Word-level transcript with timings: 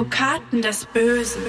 Advokaten 0.00 0.62
des 0.62 0.86
Bösen. 0.86 1.42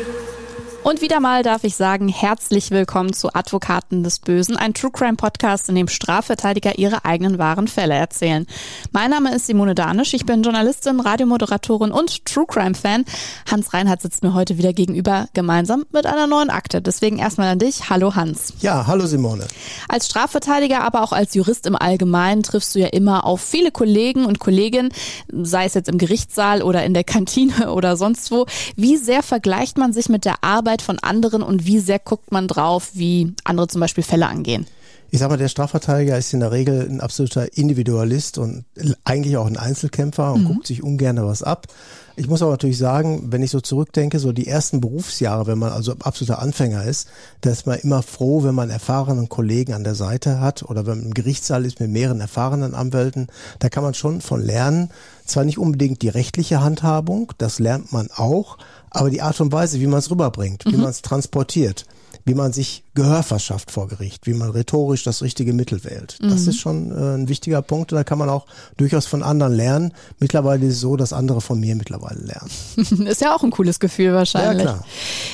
Und 0.83 1.03
wieder 1.03 1.19
mal 1.19 1.43
darf 1.43 1.63
ich 1.63 1.75
sagen, 1.75 2.07
herzlich 2.07 2.71
willkommen 2.71 3.13
zu 3.13 3.31
Advokaten 3.35 4.01
des 4.01 4.17
Bösen, 4.17 4.57
ein 4.57 4.73
True 4.73 4.89
Crime 4.91 5.15
Podcast, 5.15 5.69
in 5.69 5.75
dem 5.75 5.87
Strafverteidiger 5.87 6.79
ihre 6.79 7.05
eigenen 7.05 7.37
wahren 7.37 7.67
Fälle 7.67 7.93
erzählen. 7.93 8.47
Mein 8.91 9.11
Name 9.11 9.35
ist 9.35 9.45
Simone 9.45 9.75
Danisch, 9.75 10.15
ich 10.15 10.25
bin 10.25 10.41
Journalistin, 10.41 10.99
Radiomoderatorin 10.99 11.91
und 11.91 12.25
True 12.25 12.47
Crime 12.47 12.73
Fan. 12.73 13.05
Hans 13.49 13.75
Reinhardt 13.75 14.01
sitzt 14.01 14.23
mir 14.23 14.33
heute 14.33 14.57
wieder 14.57 14.73
gegenüber, 14.73 15.27
gemeinsam 15.35 15.85
mit 15.91 16.07
einer 16.07 16.25
neuen 16.25 16.49
Akte. 16.49 16.81
Deswegen 16.81 17.19
erstmal 17.19 17.49
an 17.49 17.59
dich. 17.59 17.91
Hallo 17.91 18.15
Hans. 18.15 18.55
Ja, 18.61 18.87
hallo 18.87 19.05
Simone. 19.05 19.45
Als 19.87 20.07
Strafverteidiger, 20.07 20.81
aber 20.81 21.03
auch 21.03 21.11
als 21.11 21.35
Jurist 21.35 21.67
im 21.67 21.75
Allgemeinen 21.75 22.41
triffst 22.41 22.73
du 22.73 22.79
ja 22.79 22.87
immer 22.87 23.25
auf 23.25 23.41
viele 23.41 23.71
Kollegen 23.71 24.25
und 24.25 24.39
Kolleginnen, 24.39 24.89
sei 25.31 25.65
es 25.65 25.75
jetzt 25.75 25.89
im 25.89 25.99
Gerichtssaal 25.99 26.63
oder 26.63 26.83
in 26.83 26.95
der 26.95 27.03
Kantine 27.03 27.71
oder 27.71 27.97
sonst 27.97 28.31
wo. 28.31 28.47
Wie 28.75 28.97
sehr 28.97 29.21
vergleicht 29.21 29.77
man 29.77 29.93
sich 29.93 30.09
mit 30.09 30.25
der 30.25 30.43
Arbeit 30.43 30.70
Arbeit 30.71 30.81
von 30.81 30.99
anderen 30.99 31.41
und 31.41 31.65
wie 31.65 31.79
sehr 31.79 31.99
guckt 31.99 32.31
man 32.31 32.47
drauf, 32.47 32.91
wie 32.93 33.33
andere 33.43 33.67
zum 33.67 33.81
Beispiel 33.81 34.05
Fälle 34.05 34.27
angehen? 34.27 34.65
Ich 35.13 35.19
sag 35.19 35.29
mal, 35.29 35.35
der 35.35 35.49
Strafverteidiger 35.49 36.17
ist 36.17 36.33
in 36.33 36.39
der 36.39 36.53
Regel 36.53 36.87
ein 36.89 37.01
absoluter 37.01 37.57
Individualist 37.57 38.37
und 38.37 38.63
eigentlich 39.03 39.35
auch 39.35 39.47
ein 39.47 39.57
Einzelkämpfer 39.57 40.31
und 40.31 40.43
mhm. 40.43 40.47
guckt 40.47 40.67
sich 40.67 40.81
ungern 40.81 41.17
was 41.17 41.43
ab. 41.43 41.67
Ich 42.15 42.29
muss 42.29 42.41
aber 42.41 42.51
natürlich 42.51 42.77
sagen, 42.77 43.27
wenn 43.29 43.43
ich 43.43 43.51
so 43.51 43.59
zurückdenke, 43.59 44.19
so 44.19 44.31
die 44.31 44.47
ersten 44.47 44.79
Berufsjahre, 44.79 45.47
wenn 45.47 45.57
man 45.57 45.73
also 45.73 45.93
absoluter 46.01 46.39
Anfänger 46.39 46.85
ist, 46.85 47.09
da 47.41 47.49
ist 47.49 47.67
man 47.67 47.79
immer 47.79 48.03
froh, 48.03 48.43
wenn 48.43 48.55
man 48.55 48.69
erfahrenen 48.69 49.27
Kollegen 49.27 49.73
an 49.73 49.83
der 49.83 49.95
Seite 49.95 50.39
hat 50.39 50.63
oder 50.63 50.85
wenn 50.85 50.99
man 50.99 51.07
im 51.07 51.13
Gerichtssaal 51.13 51.65
ist 51.65 51.81
mit 51.81 51.89
mehreren 51.89 52.21
erfahrenen 52.21 52.73
Anwälten. 52.73 53.27
Da 53.59 53.67
kann 53.67 53.83
man 53.83 53.93
schon 53.93 54.21
von 54.21 54.41
lernen. 54.41 54.91
Zwar 55.25 55.43
nicht 55.43 55.57
unbedingt 55.57 56.01
die 56.01 56.09
rechtliche 56.09 56.61
Handhabung, 56.61 57.33
das 57.37 57.59
lernt 57.59 57.91
man 57.91 58.09
auch, 58.15 58.57
aber 58.91 59.09
die 59.09 59.21
Art 59.21 59.41
und 59.41 59.51
Weise, 59.51 59.79
wie 59.79 59.87
man 59.87 59.99
es 59.99 60.11
rüberbringt, 60.11 60.65
mhm. 60.65 60.71
wie 60.73 60.77
man 60.77 60.89
es 60.89 61.01
transportiert, 61.01 61.85
wie 62.25 62.33
man 62.33 62.53
sich 62.53 62.83
Gehör 62.93 63.23
verschafft 63.23 63.71
vor 63.71 63.87
Gericht, 63.87 64.27
wie 64.27 64.33
man 64.33 64.49
rhetorisch 64.49 65.03
das 65.03 65.21
richtige 65.21 65.53
Mittel 65.53 65.83
wählt. 65.85 66.17
Das 66.21 66.41
mhm. 66.41 66.49
ist 66.49 66.59
schon 66.59 66.91
äh, 66.91 67.15
ein 67.15 67.29
wichtiger 67.29 67.61
Punkt 67.61 67.93
und 67.93 67.95
da 67.95 68.03
kann 68.03 68.17
man 68.17 68.27
auch 68.27 68.47
durchaus 68.75 69.05
von 69.05 69.23
anderen 69.23 69.53
lernen. 69.53 69.93
Mittlerweile 70.19 70.65
ist 70.65 70.75
es 70.75 70.79
so, 70.81 70.97
dass 70.97 71.13
andere 71.13 71.39
von 71.39 71.57
mir 71.57 71.75
mittlerweile 71.75 72.19
lernen. 72.19 72.51
ist 73.07 73.21
ja 73.21 73.33
auch 73.33 73.43
ein 73.43 73.51
cooles 73.51 73.79
Gefühl 73.79 74.13
wahrscheinlich. 74.13 74.65
Ja, 74.65 74.73
klar. 74.73 74.85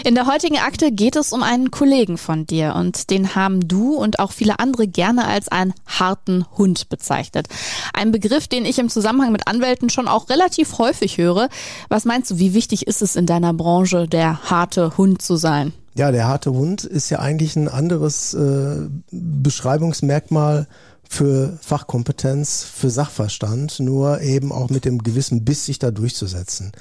In 0.06 0.14
der 0.14 0.28
heutigen 0.28 0.60
Akte 0.60 0.92
geht 0.92 1.16
es 1.16 1.34
um 1.34 1.42
einen 1.42 1.72
Kollegen 1.72 2.20
von 2.20 2.46
dir 2.46 2.76
und 2.76 3.10
den 3.10 3.34
haben 3.34 3.68
du 3.68 3.96
und 3.96 4.20
auch 4.20 4.32
viele 4.32 4.60
andere 4.60 4.88
gerne 4.88 5.26
als 5.26 5.48
einen 5.48 5.74
harten 5.88 6.46
Hund 6.58 6.90
bezeichnet. 6.90 7.48
Ein 7.94 8.12
Begriff, 8.12 8.48
den 8.48 8.66
ich 8.66 8.78
im 8.78 8.90
Zusammenhang 8.90 9.32
mit 9.32 9.48
Anwälten 9.48 9.90
schon 9.90 10.08
auch 10.08 10.30
relativ 10.30 10.78
häufig 10.78 11.18
höre. 11.18 11.50
Was 11.90 12.06
meinst 12.06 12.30
du, 12.30 12.38
wie 12.38 12.54
wichtig 12.54 12.86
ist 12.86 13.02
es 13.02 13.16
in 13.16 13.26
deiner 13.26 13.54
Branche, 13.54 14.08
der 14.08 14.44
harte 14.50 14.96
Hund 14.98 15.24
zu 15.24 15.38
sein? 15.38 15.74
Ja, 15.98 16.12
der 16.12 16.28
harte 16.28 16.52
Hund 16.52 16.84
ist 16.84 17.10
ja 17.10 17.20
eigentlich 17.20 17.56
ein 17.56 17.68
anderes 17.68 18.36
äh, 18.36 18.88
Beschreibungsmerkmal 19.12 20.68
für 21.10 21.58
Fachkompetenz, 21.62 22.64
für 22.64 22.92
Sachverstand, 22.92 23.80
nur 23.80 24.22
eben 24.22 24.52
auch 24.52 24.70
mit 24.70 24.86
dem 24.86 25.02
gewissen 25.02 25.44
Biss 25.44 25.66
sich 25.66 25.80
da 25.80 25.90
durchzusetzen. 25.90 26.72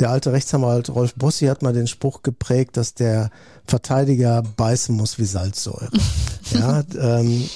Der 0.00 0.10
alte 0.10 0.32
Rechtsanwalt 0.32 0.90
Rolf 0.90 1.14
Bossi 1.14 1.46
hat 1.46 1.62
mal 1.62 1.72
den 1.72 1.86
Spruch 1.86 2.22
geprägt, 2.22 2.76
dass 2.76 2.94
der 2.94 3.30
Verteidiger 3.64 4.42
beißen 4.56 4.94
muss 4.96 5.18
wie 5.18 5.24
Salzsäure. 5.24 5.88
ja, 6.52 6.82
ähm, 6.98 7.48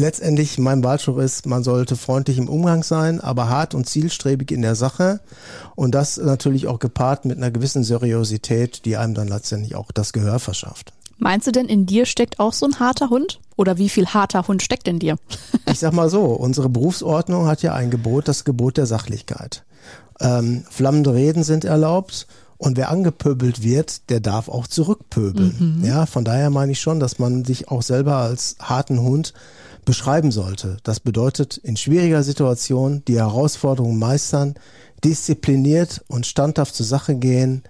letztendlich 0.00 0.58
mein 0.58 0.82
Wahlspruch 0.82 1.18
ist, 1.18 1.46
man 1.46 1.62
sollte 1.62 1.96
freundlich 1.96 2.38
im 2.38 2.48
Umgang 2.48 2.82
sein, 2.82 3.20
aber 3.20 3.48
hart 3.48 3.74
und 3.74 3.88
zielstrebig 3.88 4.50
in 4.50 4.62
der 4.62 4.74
Sache 4.74 5.20
und 5.76 5.94
das 5.94 6.16
natürlich 6.16 6.66
auch 6.66 6.78
gepaart 6.78 7.24
mit 7.24 7.36
einer 7.36 7.50
gewissen 7.50 7.84
Seriosität, 7.84 8.84
die 8.84 8.96
einem 8.96 9.14
dann 9.14 9.28
letztendlich 9.28 9.74
auch 9.76 9.92
das 9.92 10.12
Gehör 10.12 10.38
verschafft. 10.38 10.92
Meinst 11.18 11.46
du 11.46 11.52
denn, 11.52 11.66
in 11.66 11.84
dir 11.84 12.06
steckt 12.06 12.40
auch 12.40 12.54
so 12.54 12.64
ein 12.66 12.80
harter 12.80 13.10
Hund? 13.10 13.40
Oder 13.56 13.76
wie 13.76 13.90
viel 13.90 14.06
harter 14.06 14.48
Hund 14.48 14.62
steckt 14.62 14.88
in 14.88 14.98
dir? 14.98 15.16
ich 15.70 15.78
sag 15.78 15.92
mal 15.92 16.08
so, 16.08 16.24
unsere 16.24 16.70
Berufsordnung 16.70 17.46
hat 17.46 17.62
ja 17.62 17.74
ein 17.74 17.90
Gebot, 17.90 18.26
das 18.26 18.44
Gebot 18.44 18.78
der 18.78 18.86
Sachlichkeit. 18.86 19.64
Ähm, 20.18 20.64
flammende 20.70 21.12
Reden 21.12 21.44
sind 21.44 21.66
erlaubt 21.66 22.26
und 22.56 22.78
wer 22.78 22.90
angepöbelt 22.90 23.62
wird, 23.62 24.08
der 24.08 24.20
darf 24.20 24.48
auch 24.48 24.66
zurückpöbeln. 24.66 25.78
Mhm. 25.80 25.84
Ja, 25.84 26.06
von 26.06 26.24
daher 26.24 26.48
meine 26.48 26.72
ich 26.72 26.80
schon, 26.80 27.00
dass 27.00 27.18
man 27.18 27.44
sich 27.44 27.68
auch 27.68 27.82
selber 27.82 28.16
als 28.16 28.56
harten 28.58 29.00
Hund 29.00 29.34
beschreiben 29.84 30.32
sollte. 30.32 30.78
Das 30.82 31.00
bedeutet, 31.00 31.56
in 31.56 31.76
schwieriger 31.76 32.22
Situation 32.22 33.02
die 33.06 33.18
Herausforderungen 33.18 33.98
meistern, 33.98 34.54
diszipliniert 35.04 36.04
und 36.08 36.26
standhaft 36.26 36.74
zur 36.74 36.86
Sache 36.86 37.14
gehen 37.14 37.62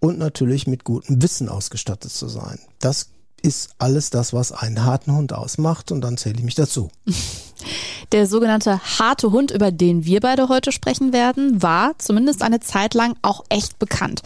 und 0.00 0.18
natürlich 0.18 0.66
mit 0.66 0.84
gutem 0.84 1.22
Wissen 1.22 1.48
ausgestattet 1.48 2.12
zu 2.12 2.28
sein. 2.28 2.58
Das 2.78 3.08
ist 3.42 3.70
alles 3.78 4.10
das, 4.10 4.32
was 4.32 4.52
einen 4.52 4.84
harten 4.84 5.12
Hund 5.12 5.32
ausmacht 5.32 5.92
und 5.92 6.00
dann 6.00 6.16
zähle 6.16 6.38
ich 6.38 6.44
mich 6.44 6.54
dazu. 6.54 6.90
Der 8.12 8.26
sogenannte 8.26 8.80
harte 8.98 9.32
Hund, 9.32 9.50
über 9.50 9.72
den 9.72 10.04
wir 10.04 10.20
beide 10.20 10.48
heute 10.48 10.70
sprechen 10.70 11.12
werden, 11.12 11.62
war 11.62 11.98
zumindest 11.98 12.42
eine 12.42 12.60
Zeit 12.60 12.94
lang 12.94 13.16
auch 13.22 13.44
echt 13.48 13.78
bekannt. 13.78 14.22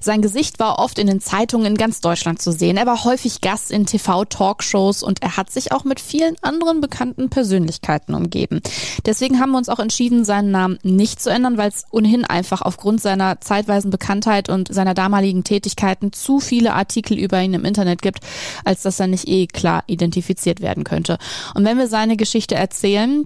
Sein 0.00 0.22
Gesicht 0.22 0.60
war 0.60 0.78
oft 0.78 0.98
in 0.98 1.06
den 1.06 1.20
Zeitungen 1.20 1.66
in 1.66 1.76
ganz 1.76 2.00
Deutschland 2.00 2.40
zu 2.40 2.52
sehen. 2.52 2.76
Er 2.76 2.86
war 2.86 3.04
häufig 3.04 3.40
Gast 3.40 3.70
in 3.70 3.86
TV-Talkshows 3.86 5.02
und 5.02 5.22
er 5.22 5.36
hat 5.36 5.50
sich 5.50 5.72
auch 5.72 5.84
mit 5.84 5.98
vielen 5.98 6.36
anderen 6.42 6.80
bekannten 6.80 7.28
Persönlichkeiten 7.30 8.14
umgeben. 8.14 8.60
Deswegen 9.04 9.40
haben 9.40 9.52
wir 9.52 9.58
uns 9.58 9.68
auch 9.68 9.80
entschieden, 9.80 10.24
seinen 10.24 10.50
Namen 10.50 10.78
nicht 10.82 11.20
zu 11.20 11.30
ändern, 11.30 11.58
weil 11.58 11.70
es 11.70 11.84
ohnehin 11.90 12.24
einfach 12.24 12.62
aufgrund 12.62 13.00
seiner 13.00 13.40
zeitweisen 13.40 13.90
Bekanntheit 13.90 14.48
und 14.48 14.72
seiner 14.72 14.94
damaligen 14.94 15.42
Tätigkeiten 15.42 16.12
zu 16.12 16.38
viele 16.38 16.74
Artikel 16.74 17.18
über 17.18 17.40
ihn 17.40 17.54
im 17.54 17.64
Internet 17.64 18.02
gibt, 18.02 18.20
als 18.64 18.82
dass 18.82 19.00
er 19.00 19.08
nicht 19.08 19.26
eh 19.26 19.46
klar 19.46 19.82
identifiziert 19.86 20.60
werden 20.60 20.84
könnte. 20.84 21.18
Und 21.54 21.64
wenn 21.64 21.78
wir 21.78 21.88
seine 21.88 22.16
Geschichte 22.16 22.54
erzählen, 22.54 22.73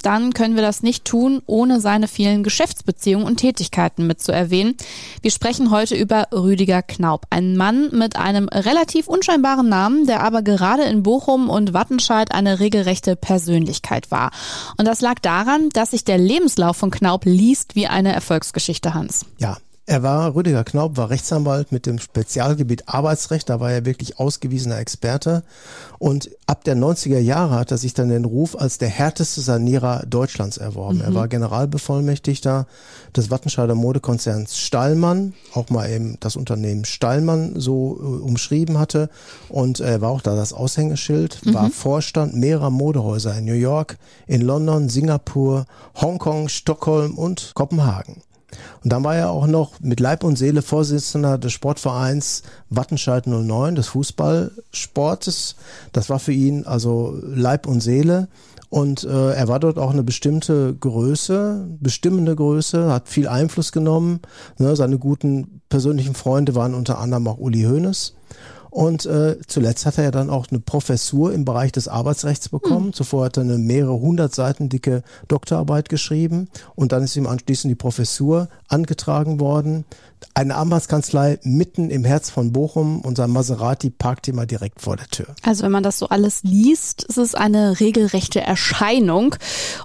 dann 0.02 0.32
können 0.32 0.54
wir 0.54 0.62
das 0.62 0.82
nicht 0.82 1.04
tun, 1.04 1.42
ohne 1.46 1.80
seine 1.80 2.08
vielen 2.08 2.42
Geschäftsbeziehungen 2.42 3.26
und 3.26 3.36
Tätigkeiten 3.36 4.06
mitzuerwähnen. 4.06 4.76
Wir 5.22 5.30
sprechen 5.30 5.70
heute 5.70 5.96
über 5.96 6.28
Rüdiger 6.32 6.82
Knaub, 6.82 7.26
ein 7.30 7.56
Mann 7.56 7.90
mit 7.92 8.16
einem 8.16 8.48
relativ 8.48 9.08
unscheinbaren 9.08 9.68
Namen, 9.68 10.06
der 10.06 10.22
aber 10.22 10.42
gerade 10.42 10.84
in 10.84 11.02
Bochum 11.02 11.48
und 11.48 11.72
Wattenscheid 11.72 12.32
eine 12.32 12.60
regelrechte 12.60 13.16
Persönlichkeit 13.16 14.10
war. 14.10 14.30
Und 14.76 14.86
das 14.86 15.00
lag 15.00 15.18
daran, 15.20 15.70
dass 15.70 15.90
sich 15.92 16.04
der 16.04 16.18
Lebenslauf 16.18 16.76
von 16.76 16.90
Knaub 16.90 17.24
liest 17.24 17.74
wie 17.74 17.86
eine 17.86 18.12
Erfolgsgeschichte, 18.12 18.94
Hans. 18.94 19.24
Ja, 19.38 19.58
er 19.88 20.02
war, 20.02 20.34
Rüdiger 20.34 20.64
Knaub 20.64 20.98
war 20.98 21.08
Rechtsanwalt 21.08 21.72
mit 21.72 21.86
dem 21.86 21.98
Spezialgebiet 21.98 22.88
Arbeitsrecht, 22.88 23.48
da 23.48 23.58
war 23.58 23.72
er 23.72 23.86
wirklich 23.86 24.18
ausgewiesener 24.20 24.76
Experte. 24.78 25.44
Und 25.98 26.30
ab 26.46 26.62
der 26.64 26.76
90er 26.76 27.18
Jahre 27.18 27.54
hat 27.54 27.70
er 27.70 27.78
sich 27.78 27.94
dann 27.94 28.10
den 28.10 28.26
Ruf 28.26 28.54
als 28.54 28.76
der 28.76 28.90
härteste 28.90 29.40
Sanierer 29.40 30.04
Deutschlands 30.06 30.58
erworben. 30.58 30.98
Mhm. 30.98 31.04
Er 31.04 31.14
war 31.14 31.28
Generalbevollmächtigter 31.28 32.66
des 33.16 33.30
Wattenscheider 33.30 33.74
Modekonzerns 33.74 34.58
Stallmann, 34.58 35.32
auch 35.54 35.70
mal 35.70 35.88
eben 35.88 36.18
das 36.20 36.36
Unternehmen 36.36 36.84
Stallmann 36.84 37.58
so 37.58 37.98
äh, 37.98 38.04
umschrieben 38.22 38.78
hatte. 38.78 39.08
Und 39.48 39.80
er 39.80 40.02
war 40.02 40.10
auch 40.10 40.20
da 40.20 40.36
das 40.36 40.52
Aushängeschild, 40.52 41.46
mhm. 41.46 41.54
war 41.54 41.70
Vorstand 41.70 42.34
mehrerer 42.36 42.70
Modehäuser 42.70 43.38
in 43.38 43.46
New 43.46 43.54
York, 43.54 43.96
in 44.26 44.42
London, 44.42 44.90
Singapur, 44.90 45.64
Hongkong, 45.94 46.50
Stockholm 46.50 47.16
und 47.16 47.52
Kopenhagen. 47.54 48.22
Und 48.82 48.92
dann 48.92 49.04
war 49.04 49.16
er 49.16 49.30
auch 49.30 49.46
noch 49.46 49.80
mit 49.80 50.00
Leib 50.00 50.24
und 50.24 50.36
Seele 50.36 50.62
Vorsitzender 50.62 51.38
des 51.38 51.52
Sportvereins 51.52 52.42
Wattenscheid 52.70 53.26
09, 53.26 53.74
des 53.74 53.88
Fußballsportes. 53.88 55.56
Das 55.92 56.08
war 56.08 56.18
für 56.18 56.32
ihn 56.32 56.64
also 56.64 57.18
Leib 57.22 57.66
und 57.66 57.80
Seele. 57.80 58.28
Und 58.70 59.04
äh, 59.04 59.32
er 59.32 59.48
war 59.48 59.60
dort 59.60 59.78
auch 59.78 59.90
eine 59.90 60.02
bestimmte 60.02 60.74
Größe, 60.74 61.66
bestimmende 61.80 62.36
Größe, 62.36 62.92
hat 62.92 63.08
viel 63.08 63.26
Einfluss 63.26 63.72
genommen. 63.72 64.20
Ne, 64.58 64.76
seine 64.76 64.98
guten 64.98 65.62
persönlichen 65.70 66.14
Freunde 66.14 66.54
waren 66.54 66.74
unter 66.74 66.98
anderem 66.98 67.28
auch 67.28 67.38
Uli 67.38 67.62
Hoeneß. 67.62 68.14
Und 68.70 69.06
äh, 69.06 69.38
zuletzt 69.46 69.86
hat 69.86 69.98
er 69.98 70.04
ja 70.04 70.10
dann 70.10 70.30
auch 70.30 70.48
eine 70.50 70.60
Professur 70.60 71.32
im 71.32 71.44
Bereich 71.44 71.72
des 71.72 71.88
Arbeitsrechts 71.88 72.48
bekommen. 72.48 72.86
Hm. 72.86 72.92
Zuvor 72.92 73.26
hat 73.26 73.36
er 73.36 73.44
eine 73.44 73.58
mehrere 73.58 73.98
hundert 73.98 74.34
Seiten 74.34 74.68
dicke 74.68 75.02
Doktorarbeit 75.28 75.88
geschrieben 75.88 76.48
und 76.74 76.92
dann 76.92 77.02
ist 77.02 77.16
ihm 77.16 77.26
anschließend 77.26 77.70
die 77.70 77.76
Professur 77.76 78.48
angetragen 78.68 79.40
worden 79.40 79.84
eine 80.34 80.56
Anwaltskanzlei 80.56 81.38
mitten 81.42 81.90
im 81.90 82.04
Herz 82.04 82.30
von 82.30 82.52
Bochum. 82.52 83.00
Unser 83.00 83.28
Maserati 83.28 83.90
parkt 83.90 84.28
immer 84.28 84.46
direkt 84.46 84.80
vor 84.80 84.96
der 84.96 85.08
Tür. 85.08 85.26
Also 85.42 85.64
wenn 85.64 85.72
man 85.72 85.82
das 85.82 85.98
so 85.98 86.08
alles 86.08 86.42
liest, 86.42 87.04
ist 87.04 87.18
es 87.18 87.34
eine 87.34 87.80
regelrechte 87.80 88.40
Erscheinung. 88.40 89.34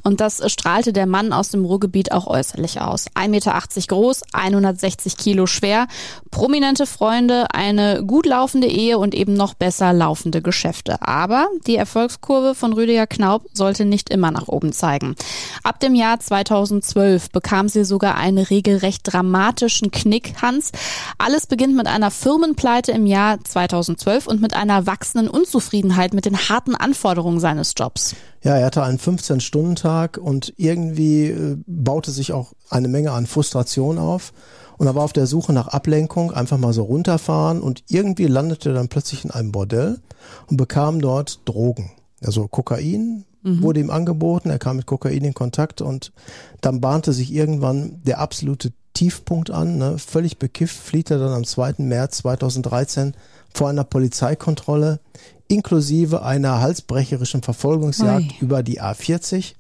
Und 0.04 0.22
das 0.22 0.42
strahlte 0.52 0.94
der 0.94 1.06
Mann 1.06 1.34
aus 1.34 1.50
dem 1.50 1.66
Ruhrgebiet 1.66 2.12
auch 2.12 2.28
äußerlich 2.28 2.82
aus. 2.82 3.08
1,80 3.16 3.28
Meter 3.30 3.54
groß, 3.88 4.22
160 4.34 5.18
Kilo 5.18 5.46
schwer, 5.46 5.88
prominente 6.32 6.86
Freunde, 6.86 7.48
eine 7.54 8.04
gut 8.06 8.26
laufende 8.26 8.68
Ehe 8.68 8.98
und 8.98 9.16
eben 9.16 9.34
noch 9.34 9.54
besser 9.54 9.94
laufende 9.94 10.42
Geschäfte. 10.42 11.02
Aber 11.02 11.48
die 11.68 11.76
Erfolgskurve 11.76 12.56
von 12.56 12.74
Rüdiger 12.74 13.08
Knaub 13.08 13.46
sollte 13.54 13.86
nicht 13.86 14.10
immer 14.10 14.32
nach 14.32 14.48
oben 14.48 14.72
zeigen. 14.72 15.16
Ab 15.64 15.80
dem 15.80 15.96
Jahr 15.96 16.20
2012 16.20 17.32
bekam 17.32 17.70
sie 17.70 17.86
sogar 17.86 18.16
einen 18.16 18.40
regelrecht 18.40 19.02
dramatischen 19.04 19.92
Knick 19.92 20.23
Weg, 20.24 20.42
Hans. 20.42 20.72
Alles 21.18 21.48
beginnt 21.48 21.76
mit 21.76 21.88
einer 21.88 22.12
Firmenpleite 22.12 22.92
im 22.92 23.06
Jahr 23.06 23.44
2012 23.44 24.28
und 24.28 24.42
mit 24.42 24.56
einer 24.56 24.86
wachsenden 24.86 25.30
Unzufriedenheit 25.30 26.14
mit 26.14 26.26
den 26.26 26.38
harten 26.50 26.76
Anforderungen 26.76 27.40
seines 27.40 27.74
Jobs. 27.78 28.16
Ja, 28.44 28.58
er 28.58 28.66
hatte 28.66 28.84
einen 28.84 29.00
15-Stunden-Tag 29.00 30.18
und 30.18 30.54
irgendwie 30.58 31.28
äh, 31.28 31.58
baute 31.66 32.12
sich 32.12 32.34
auch 32.34 32.54
eine 32.70 32.88
Menge 32.88 33.12
an 33.12 33.28
Frustration 33.28 33.98
auf. 33.98 34.34
Und 34.78 34.88
er 34.88 34.96
war 34.96 35.04
auf 35.04 35.14
der 35.14 35.28
Suche 35.28 35.54
nach 35.54 35.68
Ablenkung, 35.68 36.32
einfach 36.32 36.58
mal 36.58 36.74
so 36.74 36.84
runterfahren 36.84 37.62
und 37.62 37.84
irgendwie 37.90 38.26
landete 38.26 38.70
er 38.70 38.76
dann 38.76 38.90
plötzlich 38.90 39.24
in 39.24 39.32
einem 39.32 39.52
Bordell 39.52 40.00
und 40.50 40.58
bekam 40.58 41.00
dort 41.00 41.42
Drogen. 41.46 41.92
Also 42.22 42.48
Kokain 42.48 43.24
mhm. 43.44 43.62
wurde 43.62 43.80
ihm 43.80 43.90
angeboten, 43.90 44.50
er 44.50 44.60
kam 44.60 44.78
mit 44.78 44.86
Kokain 44.86 45.24
in 45.24 45.34
Kontakt 45.34 45.82
und 45.82 46.12
dann 46.62 46.82
bahnte 46.82 47.14
sich 47.14 47.34
irgendwann 47.34 48.02
der 48.04 48.20
absolute 48.20 48.74
Tiefpunkt 48.94 49.52
an. 49.52 49.78
Ne? 49.78 49.98
Völlig 49.98 50.38
bekifft 50.38 50.78
flieht 50.78 51.12
er 51.12 51.20
dann 51.20 51.34
am 51.34 51.44
2. 51.44 51.76
März 51.80 52.18
2013 52.18 53.14
vor 53.54 53.70
einer 53.70 53.84
Polizeikontrolle 53.84 55.00
inklusive 55.48 56.24
einer 56.24 56.62
halsbrecherischen 56.62 57.44
Verfolgungsjagd 57.44 58.32
Oi. 58.32 58.38
über 58.40 58.64
die 58.64 58.82
A40. 58.82 59.54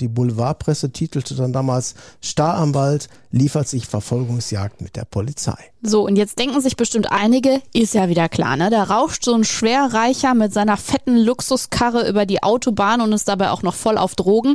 Die 0.00 0.08
Boulevardpresse 0.08 0.90
titelte 0.90 1.34
dann 1.34 1.52
damals 1.52 1.94
Staranwalt 2.20 3.08
liefert 3.32 3.66
sich 3.66 3.86
Verfolgungsjagd 3.86 4.82
mit 4.82 4.94
der 4.94 5.06
Polizei. 5.06 5.56
So, 5.82 6.06
und 6.06 6.16
jetzt 6.16 6.38
denken 6.38 6.60
sich 6.60 6.76
bestimmt 6.76 7.10
einige, 7.10 7.60
ist 7.72 7.94
ja 7.94 8.08
wieder 8.08 8.28
klar, 8.28 8.56
ne? 8.56 8.70
Da 8.70 8.84
rauscht 8.84 9.24
so 9.24 9.34
ein 9.34 9.42
Schwerreicher 9.42 10.34
mit 10.34 10.52
seiner 10.52 10.76
fetten 10.76 11.16
Luxuskarre 11.16 12.08
über 12.08 12.24
die 12.24 12.42
Autobahn 12.42 13.00
und 13.00 13.12
ist 13.12 13.26
dabei 13.26 13.50
auch 13.50 13.62
noch 13.62 13.74
voll 13.74 13.98
auf 13.98 14.14
Drogen. 14.14 14.54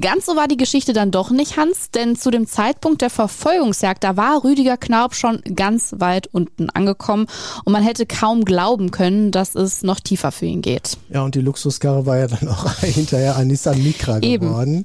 Ganz 0.00 0.26
so 0.26 0.36
war 0.36 0.46
die 0.46 0.58
Geschichte 0.58 0.92
dann 0.92 1.10
doch 1.10 1.30
nicht, 1.30 1.56
Hans, 1.56 1.90
denn 1.90 2.14
zu 2.14 2.30
dem 2.30 2.46
Zeitpunkt 2.46 3.00
der 3.00 3.10
Verfolgungsjagd, 3.10 4.04
da 4.04 4.16
war 4.16 4.44
Rüdiger 4.44 4.76
Knaub 4.76 5.14
schon 5.14 5.42
ganz 5.56 5.94
weit 5.96 6.28
unten 6.28 6.70
angekommen 6.70 7.26
und 7.64 7.72
man 7.72 7.82
hätte 7.82 8.06
kaum 8.06 8.44
glauben 8.44 8.90
können, 8.90 9.32
dass 9.32 9.54
es 9.54 9.82
noch 9.82 10.00
tiefer 10.00 10.30
für 10.30 10.46
ihn 10.46 10.62
geht. 10.62 10.98
Ja, 11.08 11.22
und 11.22 11.34
die 11.34 11.40
Luxuskarre 11.40 12.06
war 12.06 12.18
ja 12.18 12.26
dann 12.28 12.48
auch 12.48 12.72
hinterher 12.80 13.36
ein 13.36 13.48
Nissan 13.48 13.82
Micra 13.82 14.18
geworden. 14.18 14.84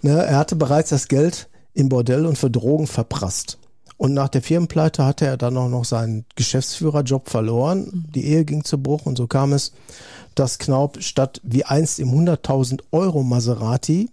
Ne, 0.00 0.24
er 0.24 0.38
hatte 0.38 0.56
bereits 0.56 0.90
das 0.90 1.06
Geld 1.06 1.48
im 1.74 1.88
Bordell 1.88 2.26
und 2.26 2.38
für 2.38 2.50
Drogen 2.50 2.86
verprasst. 2.86 3.58
Und 3.96 4.14
nach 4.14 4.28
der 4.28 4.42
Firmenpleite 4.42 5.04
hatte 5.04 5.26
er 5.26 5.36
dann 5.36 5.56
auch 5.56 5.68
noch 5.68 5.84
seinen 5.84 6.24
Geschäftsführerjob 6.34 7.28
verloren. 7.28 8.08
Die 8.14 8.24
Ehe 8.24 8.44
ging 8.44 8.64
zu 8.64 8.78
Bruch 8.78 9.06
und 9.06 9.16
so 9.16 9.26
kam 9.26 9.52
es, 9.52 9.72
dass 10.34 10.58
Knaub 10.58 11.00
statt 11.02 11.40
wie 11.44 11.64
einst 11.64 12.00
im 12.00 12.10
100.000 12.10 12.80
Euro 12.90 13.22
Maserati 13.22 14.10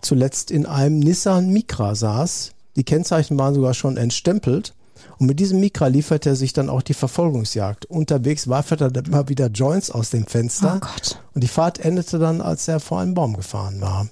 zuletzt 0.00 0.50
in 0.50 0.66
einem 0.66 0.98
Nissan 1.00 1.50
Micra 1.50 1.94
saß. 1.94 2.52
Die 2.76 2.84
Kennzeichen 2.84 3.38
waren 3.38 3.54
sogar 3.54 3.74
schon 3.74 3.96
entstempelt. 3.96 4.72
Und 5.18 5.26
mit 5.26 5.40
diesem 5.40 5.60
Micra 5.60 5.86
lieferte 5.88 6.30
er 6.30 6.36
sich 6.36 6.52
dann 6.52 6.68
auch 6.68 6.82
die 6.82 6.94
Verfolgungsjagd. 6.94 7.86
Unterwegs 7.86 8.48
warf 8.48 8.70
er 8.70 8.76
dann 8.76 9.04
immer 9.04 9.28
wieder 9.28 9.48
Joints 9.48 9.90
aus 9.90 10.10
dem 10.10 10.26
Fenster. 10.26 10.76
Oh 10.76 10.86
Gott. 10.86 11.20
Und 11.34 11.42
die 11.42 11.48
Fahrt 11.48 11.78
endete 11.78 12.18
dann, 12.18 12.40
als 12.40 12.68
er 12.68 12.80
vor 12.80 13.00
einen 13.00 13.14
Baum 13.14 13.36
gefahren 13.36 13.80
war. 13.80 14.08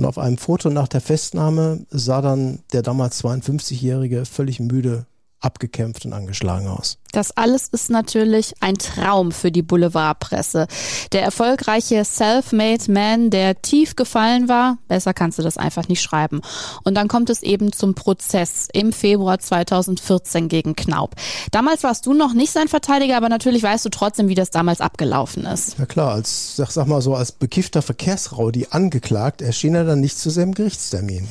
Und 0.00 0.06
auf 0.06 0.16
einem 0.16 0.38
Foto 0.38 0.70
nach 0.70 0.88
der 0.88 1.02
Festnahme 1.02 1.84
sah 1.90 2.22
dann 2.22 2.60
der 2.72 2.80
damals 2.80 3.22
52-Jährige 3.22 4.24
völlig 4.24 4.58
müde 4.58 5.04
abgekämpft 5.40 6.04
und 6.04 6.12
angeschlagen 6.12 6.68
aus. 6.68 6.98
Das 7.12 7.36
alles 7.36 7.68
ist 7.68 7.90
natürlich 7.90 8.54
ein 8.60 8.76
Traum 8.76 9.32
für 9.32 9.50
die 9.50 9.62
Boulevardpresse. 9.62 10.66
Der 11.12 11.22
erfolgreiche 11.22 12.04
Self-Made 12.04 12.92
Man, 12.92 13.30
der 13.30 13.60
tief 13.62 13.96
gefallen 13.96 14.48
war, 14.48 14.78
besser 14.86 15.12
kannst 15.12 15.38
du 15.38 15.42
das 15.42 15.56
einfach 15.56 15.88
nicht 15.88 16.02
schreiben. 16.02 16.40
Und 16.84 16.94
dann 16.94 17.08
kommt 17.08 17.30
es 17.30 17.42
eben 17.42 17.72
zum 17.72 17.94
Prozess 17.94 18.68
im 18.72 18.92
Februar 18.92 19.38
2014 19.38 20.48
gegen 20.48 20.76
Knaub. 20.76 21.16
Damals 21.50 21.82
warst 21.82 22.06
du 22.06 22.14
noch 22.14 22.32
nicht 22.32 22.52
sein 22.52 22.68
Verteidiger, 22.68 23.16
aber 23.16 23.28
natürlich 23.28 23.62
weißt 23.62 23.84
du 23.84 23.88
trotzdem, 23.88 24.28
wie 24.28 24.34
das 24.34 24.50
damals 24.50 24.80
abgelaufen 24.80 25.46
ist. 25.46 25.78
Ja 25.78 25.86
klar, 25.86 26.12
als, 26.12 26.56
sag, 26.56 26.70
sag 26.70 26.86
mal 26.86 27.02
so, 27.02 27.14
als 27.14 27.32
bekiffter 27.32 27.82
Verkehrsraudi 27.82 28.68
angeklagt, 28.70 29.42
erschien 29.42 29.74
er 29.74 29.84
dann 29.84 30.00
nicht 30.00 30.18
zu 30.18 30.30
seinem 30.30 30.54
Gerichtstermin. 30.54 31.26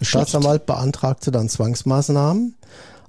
Der 0.00 0.04
Staatsanwalt 0.04 0.66
beantragte 0.66 1.30
dann 1.30 1.48
Zwangsmaßnahmen. 1.48 2.56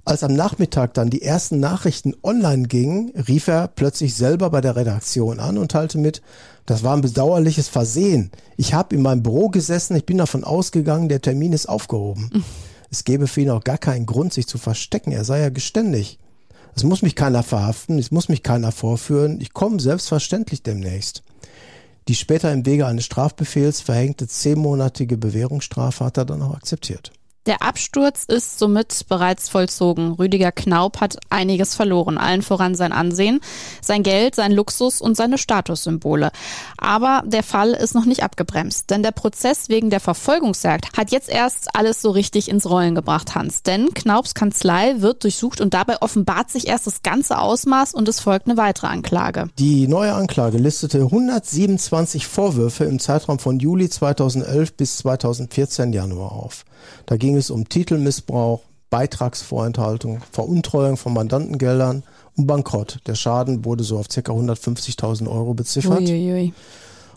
Als 0.05 0.23
am 0.23 0.33
Nachmittag 0.33 0.93
dann 0.93 1.09
die 1.09 1.23
ersten 1.23 1.59
Nachrichten 1.59 2.13
online 2.21 2.67
gingen, 2.67 3.11
rief 3.27 3.47
er 3.47 3.67
plötzlich 3.67 4.13
selber 4.13 4.51
bei 4.51 4.61
der 4.61 4.75
Redaktion 4.75 5.39
an 5.39 5.57
und 5.57 5.71
teilte 5.71 5.97
mit, 5.97 6.21
das 6.67 6.83
war 6.83 6.95
ein 6.95 7.01
bedauerliches 7.01 7.69
Versehen. 7.69 8.29
Ich 8.55 8.75
habe 8.75 8.95
in 8.95 9.01
meinem 9.01 9.23
Büro 9.23 9.49
gesessen, 9.49 9.95
ich 9.95 10.05
bin 10.05 10.19
davon 10.19 10.43
ausgegangen, 10.43 11.09
der 11.09 11.21
Termin 11.21 11.53
ist 11.53 11.67
aufgehoben. 11.67 12.29
Mhm. 12.31 12.43
Es 12.91 13.03
gäbe 13.03 13.27
für 13.27 13.41
ihn 13.41 13.49
auch 13.49 13.63
gar 13.63 13.79
keinen 13.79 14.05
Grund, 14.05 14.31
sich 14.31 14.47
zu 14.47 14.57
verstecken. 14.57 15.11
Er 15.11 15.25
sei 15.25 15.41
ja 15.41 15.49
geständig. 15.49 16.17
Es 16.75 16.83
muss 16.83 17.01
mich 17.01 17.15
keiner 17.15 17.43
verhaften, 17.43 17.97
es 17.97 18.11
muss 18.11 18.29
mich 18.29 18.41
keiner 18.41 18.71
vorführen. 18.71 19.41
Ich 19.41 19.53
komme 19.53 19.81
selbstverständlich 19.81 20.63
demnächst. 20.63 21.23
Die 22.07 22.15
später 22.15 22.53
im 22.53 22.65
Wege 22.65 22.85
eines 22.85 23.03
Strafbefehls 23.03 23.81
verhängte 23.81 24.27
zehnmonatige 24.27 25.17
Bewährungsstrafe 25.17 26.05
hat 26.05 26.17
er 26.17 26.25
dann 26.25 26.41
auch 26.43 26.55
akzeptiert. 26.55 27.11
Der 27.45 27.61
Absturz 27.61 28.23
ist 28.23 28.57
somit 28.57 29.05
bereits 29.07 29.49
vollzogen. 29.49 30.13
Rüdiger 30.13 30.51
Knaub 30.51 30.99
hat 30.99 31.17
einiges 31.29 31.75
verloren, 31.75 32.17
allen 32.17 32.41
voran 32.41 32.73
sein 32.73 32.91
Ansehen, 32.91 33.39
sein 33.81 34.01
Geld, 34.01 34.33
sein 34.33 34.51
Luxus 34.51 34.99
und 34.99 35.15
seine 35.15 35.37
Statussymbole. 35.37 36.31
Aber 36.77 37.21
der 37.23 37.43
Fall 37.43 37.71
ist 37.71 37.93
noch 37.93 38.05
nicht 38.05 38.23
abgebremst, 38.23 38.89
denn 38.89 39.03
der 39.03 39.11
Prozess 39.11 39.69
wegen 39.69 39.91
der 39.91 39.99
Verfolgungsjagd 39.99 40.97
hat 40.97 41.11
jetzt 41.11 41.29
erst 41.29 41.75
alles 41.75 42.01
so 42.01 42.09
richtig 42.09 42.49
ins 42.49 42.67
Rollen 42.67 42.95
gebracht, 42.95 43.35
Hans. 43.35 43.61
Denn 43.61 43.93
Knaubs 43.93 44.33
Kanzlei 44.33 45.01
wird 45.01 45.23
durchsucht 45.23 45.61
und 45.61 45.75
dabei 45.75 46.01
offenbart 46.01 46.49
sich 46.49 46.67
erst 46.67 46.87
das 46.87 47.03
ganze 47.03 47.37
Ausmaß 47.37 47.93
und 47.93 48.09
es 48.09 48.21
folgt 48.21 48.47
eine 48.47 48.57
weitere 48.57 48.87
Anklage. 48.87 49.49
Die 49.59 49.87
neue 49.87 50.13
Anklage 50.13 50.57
listete 50.57 51.01
127 51.01 52.25
Vorwürfe 52.25 52.85
im 52.85 52.97
Zeitraum 52.99 53.37
von 53.37 53.59
Juli 53.59 53.87
2011 53.87 54.73
bis 54.73 54.97
2014 54.97 55.93
Januar 55.93 56.31
auf. 56.31 56.65
Da 57.05 57.17
ging 57.17 57.35
es 57.35 57.49
um 57.49 57.67
Titelmissbrauch, 57.69 58.61
Beitragsvorenthaltung, 58.89 60.21
Veruntreuung 60.31 60.97
von 60.97 61.13
Mandantengeldern 61.13 62.03
und 62.37 62.47
Bankrott. 62.47 62.99
Der 63.07 63.15
Schaden 63.15 63.65
wurde 63.65 63.83
so 63.83 63.97
auf 63.97 64.07
ca. 64.07 64.21
150.000 64.21 65.29
Euro 65.29 65.53
beziffert. 65.53 66.01
Uiuiui. 66.01 66.53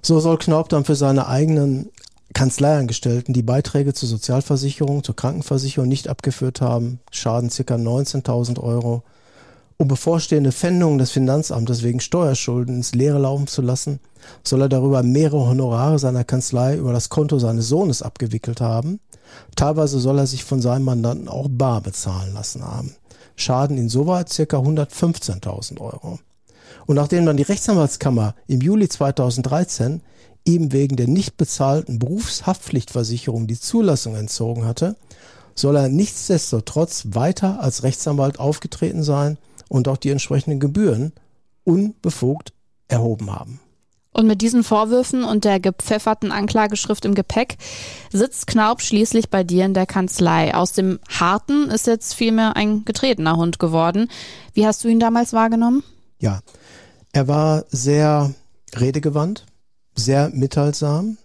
So 0.03 0.21
soll 0.21 0.39
Knaub 0.39 0.69
dann 0.69 0.85
für 0.85 0.95
seine 0.95 1.29
eigenen 1.29 1.91
Kanzleiangestellten 2.35 3.35
die 3.35 3.43
Beiträge 3.43 3.95
zur 3.95 4.09
Sozialversicherung, 4.09 5.03
zur 5.03 5.17
Krankenversicherung 5.17 5.89
nicht 5.89 6.09
abgeführt 6.09 6.61
haben. 6.61 7.01
Schaden 7.11 7.51
ca. 7.51 7.75
19.000 7.75 8.61
Euro. 8.61 9.03
Um 9.81 9.87
bevorstehende 9.87 10.51
Pfändungen 10.51 10.99
des 10.99 11.13
Finanzamtes 11.13 11.85
wegen 11.85 12.01
Steuerschulden 12.01 12.77
ins 12.77 12.95
Leere 12.95 13.19
laufen 13.19 13.47
zu 13.47 13.63
lassen, 13.63 14.01
soll 14.43 14.63
er 14.63 14.69
darüber 14.69 15.05
mehrere 15.05 15.47
Honorare 15.47 16.01
seiner 16.01 16.25
Kanzlei 16.25 16.77
über 16.77 16.93
das 16.93 17.09
Konto 17.09 17.39
seines 17.39 17.69
Sohnes 17.69 18.03
abgewickelt 18.03 18.61
haben. 18.61 18.99
Teilweise 19.57 19.99
soll 20.01 20.19
er 20.19 20.27
sich 20.27 20.45
von 20.45 20.61
seinem 20.61 20.85
Mandanten 20.85 21.29
auch 21.29 21.49
bar 21.49 21.81
bezahlen 21.81 22.35
lassen 22.35 22.65
haben. 22.65 22.95
Schaden 23.37 23.79
insoweit 23.79 24.29
ca. 24.29 24.43
115.000 24.43 25.81
Euro. 25.81 26.19
Und 26.87 26.97
nachdem 26.97 27.27
dann 27.27 27.37
die 27.37 27.43
Rechtsanwaltskammer 27.43 28.35
im 28.47 28.61
Juli 28.61 28.89
2013 28.89 30.03
ihm 30.45 30.73
wegen 30.73 30.97
der 30.97 31.09
nicht 31.09 31.37
bezahlten 31.37 31.99
Berufshaftpflichtversicherung 31.99 33.47
die 33.47 33.61
Zulassung 33.61 34.17
entzogen 34.17 34.65
hatte, 34.65 34.97
soll 35.55 35.77
er 35.77 35.89
nichtsdestotrotz 35.89 37.09
weiter 37.11 37.61
als 37.61 37.83
Rechtsanwalt 37.83 38.39
aufgetreten 38.39 39.03
sein 39.03 39.39
und 39.69 39.89
auch 39.89 39.97
die 39.97 40.11
entsprechenden 40.11 40.61
Gebühren 40.61 41.13
unbefugt 41.65 42.53
erhoben 42.89 43.31
haben. 43.31 43.61
Und 44.19 44.27
mit 44.27 44.43
diesen 44.43 44.65
Vorwürfen 44.65 45.23
und 45.23 45.45
der 45.45 45.61
gepfefferten 45.61 46.33
Anklageschrift 46.33 47.05
im 47.05 47.15
Gepäck 47.15 47.57
sitzt 48.13 48.49
Knaub 48.49 48.83
schließlich 48.83 49.31
bei 49.31 49.45
dir 49.45 49.65
in 49.65 49.75
der 49.75 49.87
Kanzlei. 49.87 50.57
Aus 50.57 50.73
dem 50.73 50.99
Harten 51.09 51.71
ist 51.71 51.87
jetzt 51.87 52.15
vielmehr 52.15 52.57
ein 52.57 52.85
getretener 52.85 53.37
Hund 53.37 53.61
geworden. 53.61 54.11
Wie 54.55 54.67
hast 54.67 54.83
du 54.83 54.89
ihn 54.89 54.99
damals 54.99 55.35
wahrgenommen? 55.35 55.85
Ja, 56.19 56.41
er 57.13 57.29
war 57.29 57.65
sehr 57.69 58.35
redegewandt, 58.75 59.47
sehr 59.95 60.31
mitteilsam, 60.31 61.17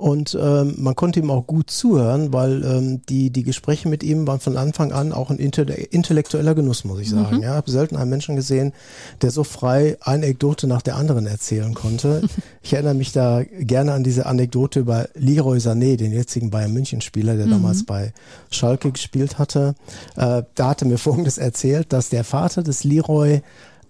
und 0.00 0.34
ähm, 0.40 0.76
man 0.78 0.96
konnte 0.96 1.20
ihm 1.20 1.30
auch 1.30 1.46
gut 1.46 1.70
zuhören, 1.70 2.32
weil 2.32 2.64
ähm, 2.64 3.02
die, 3.10 3.28
die 3.28 3.42
Gespräche 3.42 3.86
mit 3.86 4.02
ihm 4.02 4.26
waren 4.26 4.40
von 4.40 4.56
Anfang 4.56 4.92
an 4.92 5.12
auch 5.12 5.28
ein 5.28 5.36
intellektueller 5.36 6.54
Genuss, 6.54 6.84
muss 6.84 7.00
ich 7.00 7.10
sagen. 7.10 7.36
Mhm. 7.36 7.42
Ja, 7.42 7.50
ich 7.50 7.56
habe 7.56 7.70
selten 7.70 7.96
einen 7.96 8.08
Menschen 8.08 8.34
gesehen, 8.34 8.72
der 9.20 9.30
so 9.30 9.44
frei 9.44 9.98
eine 10.00 10.24
Anekdote 10.24 10.66
nach 10.66 10.80
der 10.80 10.96
anderen 10.96 11.26
erzählen 11.26 11.74
konnte. 11.74 12.22
ich 12.62 12.72
erinnere 12.72 12.94
mich 12.94 13.12
da 13.12 13.42
gerne 13.42 13.92
an 13.92 14.02
diese 14.02 14.24
Anekdote 14.24 14.80
über 14.80 15.10
Leroy 15.12 15.58
Sané, 15.58 15.98
den 15.98 16.12
jetzigen 16.12 16.48
Bayern 16.48 16.72
München 16.72 17.02
Spieler, 17.02 17.36
der 17.36 17.44
mhm. 17.44 17.50
damals 17.50 17.84
bei 17.84 18.14
Schalke 18.50 18.92
gespielt 18.92 19.38
hatte. 19.38 19.74
Äh, 20.16 20.44
da 20.54 20.68
hatte 20.70 20.86
mir 20.86 20.96
Folgendes 20.98 21.36
erzählt, 21.36 21.92
dass 21.92 22.08
der 22.08 22.24
Vater 22.24 22.62
des 22.62 22.84
Leroy 22.84 23.42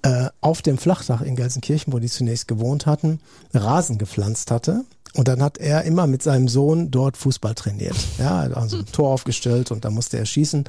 äh, 0.03 0.29
auf 0.41 0.61
dem 0.61 0.77
Flachdach 0.77 1.21
in 1.23 1.37
Gelsenkirchen, 1.37 1.93
wo 1.93 2.01
die 2.01 2.09
zunächst 2.09 2.49
gewohnt 2.49 2.87
hatten, 2.87 3.21
Rasen 3.55 3.97
gepflanzt 3.97 4.51
hatte 4.51 4.85
Und 5.15 5.29
dann 5.29 5.43
hat 5.43 5.59
er 5.59 5.85
immer 5.85 6.07
mit 6.07 6.23
seinem 6.23 6.49
Sohn 6.49 6.91
dort 6.91 7.17
Fußball 7.17 7.55
trainiert. 7.55 7.97
Ja, 8.19 8.41
also 8.41 8.79
ein 8.79 8.87
Tor 8.87 9.11
aufgestellt 9.11 9.71
und 9.71 9.85
da 9.85 9.91
musste 9.91 10.19
er 10.19 10.27
schießen. 10.27 10.65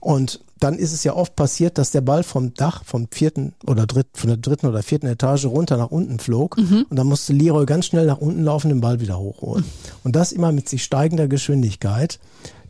Und 0.00 0.40
dann 0.58 0.78
ist 0.78 0.92
es 0.92 1.04
ja 1.04 1.14
oft 1.14 1.36
passiert, 1.36 1.76
dass 1.76 1.90
der 1.90 2.00
Ball 2.00 2.22
vom 2.22 2.54
Dach, 2.54 2.84
vom 2.84 3.08
vierten 3.10 3.54
oder 3.66 3.86
dritten, 3.86 4.10
von 4.14 4.28
der 4.28 4.36
dritten 4.36 4.66
oder 4.66 4.82
vierten 4.82 5.06
Etage 5.06 5.44
runter 5.44 5.76
nach 5.76 5.90
unten 5.90 6.18
flog. 6.18 6.56
Mhm. 6.56 6.86
Und 6.88 6.96
dann 6.96 7.06
musste 7.06 7.32
Leroy 7.32 7.66
ganz 7.66 7.86
schnell 7.86 8.06
nach 8.06 8.18
unten 8.18 8.44
laufen, 8.44 8.68
den 8.68 8.80
Ball 8.80 9.00
wieder 9.00 9.18
hochholen. 9.18 9.64
Und 10.04 10.16
das 10.16 10.32
immer 10.32 10.52
mit 10.52 10.68
sich 10.68 10.84
steigender 10.84 11.28
Geschwindigkeit 11.28 12.18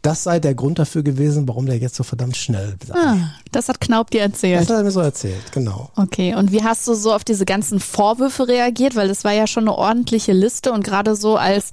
das 0.02 0.24
sei 0.24 0.40
der 0.40 0.54
Grund 0.56 0.80
dafür 0.80 1.04
gewesen, 1.04 1.46
warum 1.46 1.66
der 1.66 1.78
jetzt 1.78 1.94
so 1.94 2.02
verdammt 2.02 2.36
schnell 2.36 2.74
sei. 2.84 2.94
Ah, 2.94 3.16
das 3.52 3.68
hat 3.68 3.80
Knaub 3.80 4.10
dir 4.10 4.20
erzählt. 4.20 4.60
Das 4.60 4.68
hat 4.68 4.78
er 4.78 4.82
mir 4.82 4.90
so 4.90 5.00
erzählt, 5.00 5.52
genau. 5.52 5.90
Okay, 5.94 6.34
und 6.34 6.50
wie 6.50 6.64
hast 6.64 6.88
du 6.88 6.94
so 6.94 7.14
auf 7.14 7.22
diese 7.22 7.44
ganzen 7.44 7.78
Vorwürfe 7.78 8.48
reagiert? 8.48 8.96
Weil 8.96 9.06
das 9.06 9.22
war 9.22 9.32
ja 9.32 9.46
schon 9.46 9.64
eine 9.64 9.78
ordentliche 9.78 10.32
Liste 10.32 10.72
und 10.72 10.82
gerade 10.82 11.14
so 11.14 11.36
als 11.36 11.70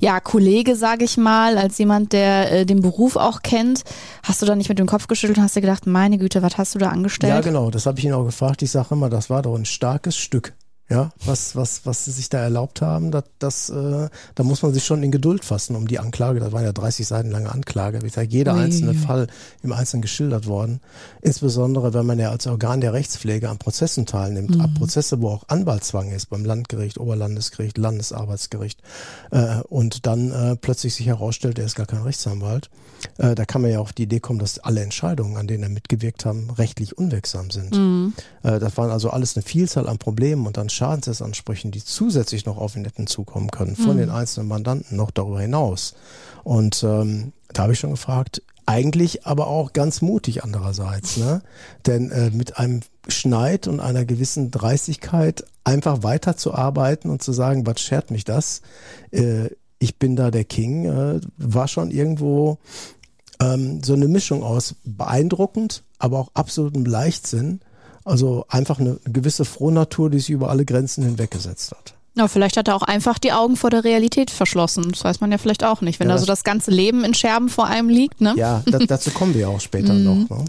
ja, 0.00 0.20
Kollege, 0.20 0.74
sage 0.74 1.04
ich 1.04 1.18
mal, 1.18 1.58
als 1.58 1.76
jemand, 1.76 2.14
der 2.14 2.50
äh, 2.50 2.66
den 2.66 2.80
Beruf 2.80 3.16
auch 3.16 3.42
kennt, 3.42 3.84
hast 4.22 4.40
du 4.40 4.46
da 4.46 4.56
nicht 4.56 4.70
mit 4.70 4.78
dem 4.78 4.86
Kopf 4.86 5.06
geschüttelt 5.06 5.36
und 5.36 5.44
hast 5.44 5.56
dir 5.56 5.60
gedacht, 5.60 5.86
meine 5.86 6.16
Güte, 6.16 6.40
was 6.40 6.56
hast 6.56 6.74
du 6.74 6.78
da 6.78 6.88
angestellt? 6.88 7.34
Ja, 7.34 7.40
genau, 7.42 7.70
das 7.70 7.84
habe 7.84 7.98
ich 7.98 8.06
ihn 8.06 8.12
auch 8.14 8.24
gefragt. 8.24 8.62
Ich 8.62 8.70
sage 8.70 8.88
immer, 8.92 9.10
das 9.10 9.28
war 9.28 9.42
doch 9.42 9.54
ein 9.54 9.66
starkes 9.66 10.16
Stück. 10.16 10.54
Ja, 10.88 11.10
was, 11.24 11.56
was, 11.56 11.84
was 11.84 12.04
sie 12.04 12.12
sich 12.12 12.28
da 12.28 12.38
erlaubt 12.38 12.80
haben, 12.80 13.10
das, 13.10 13.24
das, 13.40 13.70
äh, 13.70 14.08
da 14.36 14.42
muss 14.44 14.62
man 14.62 14.72
sich 14.72 14.84
schon 14.84 15.02
in 15.02 15.10
Geduld 15.10 15.44
fassen 15.44 15.74
um 15.74 15.88
die 15.88 15.98
Anklage. 15.98 16.38
Das 16.38 16.52
waren 16.52 16.62
ja 16.62 16.72
30 16.72 17.04
Seiten 17.04 17.32
lange 17.32 17.50
Anklage. 17.50 18.02
Wie 18.02 18.06
gesagt, 18.06 18.32
jeder 18.32 18.54
Ui. 18.54 18.60
einzelne 18.60 18.94
Fall 18.94 19.26
im 19.64 19.72
Einzelnen 19.72 20.02
geschildert 20.02 20.46
worden. 20.46 20.80
Insbesondere, 21.22 21.92
wenn 21.92 22.06
man 22.06 22.20
ja 22.20 22.30
als 22.30 22.46
Organ 22.46 22.80
der 22.80 22.92
Rechtspflege 22.92 23.50
an 23.50 23.58
Prozessen 23.58 24.06
teilnimmt. 24.06 24.54
Mhm. 24.54 24.60
Ab 24.60 24.70
Prozesse, 24.78 25.20
wo 25.20 25.30
auch 25.30 25.42
Anwaltszwang 25.48 26.12
ist, 26.12 26.26
beim 26.26 26.44
Landgericht, 26.44 26.98
Oberlandesgericht, 26.98 27.78
Landesarbeitsgericht. 27.78 28.80
Äh, 29.32 29.62
und 29.68 30.06
dann 30.06 30.30
äh, 30.30 30.54
plötzlich 30.54 30.94
sich 30.94 31.06
herausstellt, 31.06 31.58
er 31.58 31.66
ist 31.66 31.74
gar 31.74 31.86
kein 31.86 32.02
Rechtsanwalt. 32.02 32.70
Äh, 33.18 33.34
da 33.34 33.44
kann 33.44 33.62
man 33.62 33.70
ja 33.70 33.80
auf 33.80 33.92
die 33.92 34.04
Idee 34.04 34.20
kommen, 34.20 34.38
dass 34.38 34.58
alle 34.58 34.82
Entscheidungen, 34.82 35.36
an 35.36 35.46
denen 35.46 35.62
er 35.62 35.68
mitgewirkt 35.68 36.24
haben, 36.24 36.50
rechtlich 36.50 36.96
unwirksam 36.98 37.50
sind. 37.50 37.74
Mhm. 37.74 38.12
Äh, 38.42 38.58
das 38.58 38.76
waren 38.76 38.90
also 38.90 39.10
alles 39.10 39.36
eine 39.36 39.42
Vielzahl 39.42 39.88
an 39.88 39.98
Problemen 39.98 40.46
und 40.46 40.56
dann 40.56 40.68
Schadensersatzansprüchen, 40.68 41.70
die 41.70 41.84
zusätzlich 41.84 42.46
noch 42.46 42.58
auf 42.58 42.74
den 42.74 42.82
Netten 42.82 43.06
zukommen 43.06 43.50
können, 43.50 43.76
von 43.76 43.94
mhm. 43.94 44.00
den 44.00 44.10
einzelnen 44.10 44.48
Mandanten 44.48 44.96
noch 44.96 45.10
darüber 45.10 45.40
hinaus. 45.40 45.94
Und 46.44 46.82
ähm, 46.82 47.32
da 47.52 47.62
habe 47.62 47.72
ich 47.72 47.78
schon 47.78 47.90
gefragt, 47.90 48.42
eigentlich 48.66 49.26
aber 49.26 49.46
auch 49.46 49.72
ganz 49.72 50.02
mutig 50.02 50.42
andererseits, 50.42 51.16
ne? 51.16 51.40
Denn 51.86 52.10
äh, 52.10 52.30
mit 52.30 52.58
einem 52.58 52.80
Schneid 53.06 53.68
und 53.68 53.78
einer 53.78 54.04
gewissen 54.04 54.50
Dreistigkeit 54.50 55.44
einfach 55.62 56.02
weiterzuarbeiten 56.02 57.10
und 57.10 57.22
zu 57.22 57.32
sagen, 57.32 57.64
was 57.64 57.80
schert 57.80 58.10
mich 58.10 58.24
das? 58.24 58.62
Äh, 59.12 59.50
ich 59.78 59.96
bin 59.96 60.16
da 60.16 60.30
der 60.30 60.44
King, 60.44 60.86
äh, 60.86 61.20
war 61.36 61.68
schon 61.68 61.90
irgendwo 61.90 62.58
ähm, 63.40 63.82
so 63.82 63.94
eine 63.94 64.08
Mischung 64.08 64.42
aus 64.42 64.74
beeindruckend, 64.84 65.82
aber 65.98 66.18
auch 66.18 66.30
absolutem 66.34 66.84
Leichtsinn 66.84 67.60
also 68.06 68.46
einfach 68.48 68.78
eine 68.78 69.00
gewisse 69.04 69.44
Frohnatur, 69.44 70.10
die 70.10 70.20
sich 70.20 70.30
über 70.30 70.48
alle 70.48 70.64
Grenzen 70.64 71.02
hinweggesetzt 71.02 71.72
hat. 71.72 71.95
Ja, 72.16 72.28
vielleicht 72.28 72.56
hat 72.56 72.68
er 72.68 72.74
auch 72.74 72.82
einfach 72.82 73.18
die 73.18 73.32
Augen 73.32 73.56
vor 73.56 73.68
der 73.68 73.84
Realität 73.84 74.30
verschlossen. 74.30 74.90
Das 74.90 75.04
weiß 75.04 75.20
man 75.20 75.30
ja 75.30 75.36
vielleicht 75.36 75.62
auch 75.62 75.82
nicht, 75.82 76.00
wenn 76.00 76.08
ja, 76.08 76.14
da 76.14 76.18
so 76.18 76.24
das 76.24 76.44
ganze 76.44 76.70
Leben 76.70 77.04
in 77.04 77.12
Scherben 77.12 77.50
vor 77.50 77.66
einem 77.66 77.90
liegt. 77.90 78.22
Ne? 78.22 78.32
Ja, 78.36 78.62
da, 78.64 78.78
dazu 78.88 79.10
kommen 79.10 79.34
wir 79.34 79.50
auch 79.50 79.60
später 79.60 79.92
mhm. 79.92 80.04
noch. 80.04 80.38
Ne? 80.38 80.44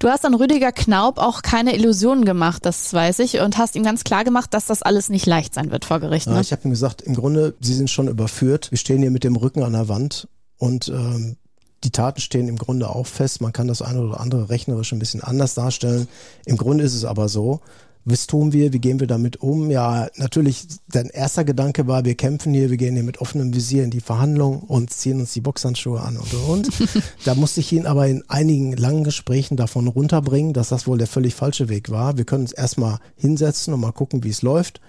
Du 0.00 0.08
hast 0.08 0.24
an 0.26 0.34
Rüdiger 0.34 0.72
Knaub 0.72 1.18
auch 1.18 1.42
keine 1.42 1.76
Illusionen 1.76 2.24
gemacht, 2.24 2.66
das 2.66 2.92
weiß 2.92 3.20
ich, 3.20 3.38
und 3.38 3.58
hast 3.58 3.76
ihm 3.76 3.84
ganz 3.84 4.02
klar 4.02 4.24
gemacht, 4.24 4.52
dass 4.54 4.66
das 4.66 4.82
alles 4.82 5.08
nicht 5.08 5.24
leicht 5.24 5.54
sein 5.54 5.70
wird 5.70 5.84
vor 5.84 6.00
Gericht. 6.00 6.26
Ne? 6.26 6.34
Ja, 6.34 6.40
ich 6.40 6.50
habe 6.50 6.62
ihm 6.64 6.70
gesagt, 6.70 7.00
im 7.02 7.14
Grunde, 7.14 7.54
Sie 7.60 7.74
sind 7.74 7.90
schon 7.90 8.08
überführt. 8.08 8.72
Wir 8.72 8.78
stehen 8.78 9.00
hier 9.00 9.12
mit 9.12 9.22
dem 9.22 9.36
Rücken 9.36 9.62
an 9.62 9.72
der 9.72 9.88
Wand 9.88 10.26
und 10.58 10.88
ähm, 10.88 11.36
die 11.84 11.90
Taten 11.90 12.20
stehen 12.20 12.48
im 12.48 12.56
Grunde 12.56 12.88
auch 12.88 13.06
fest. 13.06 13.40
Man 13.40 13.52
kann 13.52 13.68
das 13.68 13.82
eine 13.82 14.00
oder 14.00 14.18
andere 14.18 14.48
rechnerisch 14.48 14.92
ein 14.92 14.98
bisschen 14.98 15.22
anders 15.22 15.54
darstellen. 15.54 16.08
Im 16.44 16.56
Grunde 16.56 16.82
ist 16.82 16.94
es 16.94 17.04
aber 17.04 17.28
so. 17.28 17.60
Was 18.06 18.26
tun 18.26 18.52
wir? 18.52 18.72
Wie 18.74 18.80
gehen 18.80 19.00
wir 19.00 19.06
damit 19.06 19.38
um? 19.40 19.70
Ja, 19.70 20.08
natürlich, 20.16 20.66
dein 20.88 21.06
erster 21.06 21.44
Gedanke 21.44 21.86
war, 21.86 22.04
wir 22.04 22.14
kämpfen 22.14 22.52
hier, 22.52 22.68
wir 22.68 22.76
gehen 22.76 22.94
hier 22.94 23.02
mit 23.02 23.18
offenem 23.18 23.54
Visier 23.54 23.82
in 23.82 23.90
die 23.90 24.00
Verhandlung 24.02 24.60
und 24.60 24.92
ziehen 24.92 25.20
uns 25.20 25.32
die 25.32 25.40
Boxhandschuhe 25.40 26.00
an 26.00 26.18
und 26.18 26.34
und. 26.34 26.68
da 27.24 27.34
musste 27.34 27.60
ich 27.60 27.72
ihn 27.72 27.86
aber 27.86 28.06
in 28.06 28.22
einigen 28.28 28.76
langen 28.76 29.04
Gesprächen 29.04 29.56
davon 29.56 29.88
runterbringen, 29.88 30.52
dass 30.52 30.68
das 30.68 30.86
wohl 30.86 30.98
der 30.98 31.06
völlig 31.06 31.34
falsche 31.34 31.70
Weg 31.70 31.90
war. 31.90 32.18
Wir 32.18 32.24
können 32.24 32.42
uns 32.42 32.52
erstmal 32.52 32.98
hinsetzen 33.16 33.72
und 33.72 33.80
mal 33.80 33.92
gucken, 33.92 34.22
wie 34.22 34.30
es 34.30 34.42
läuft. 34.42 34.82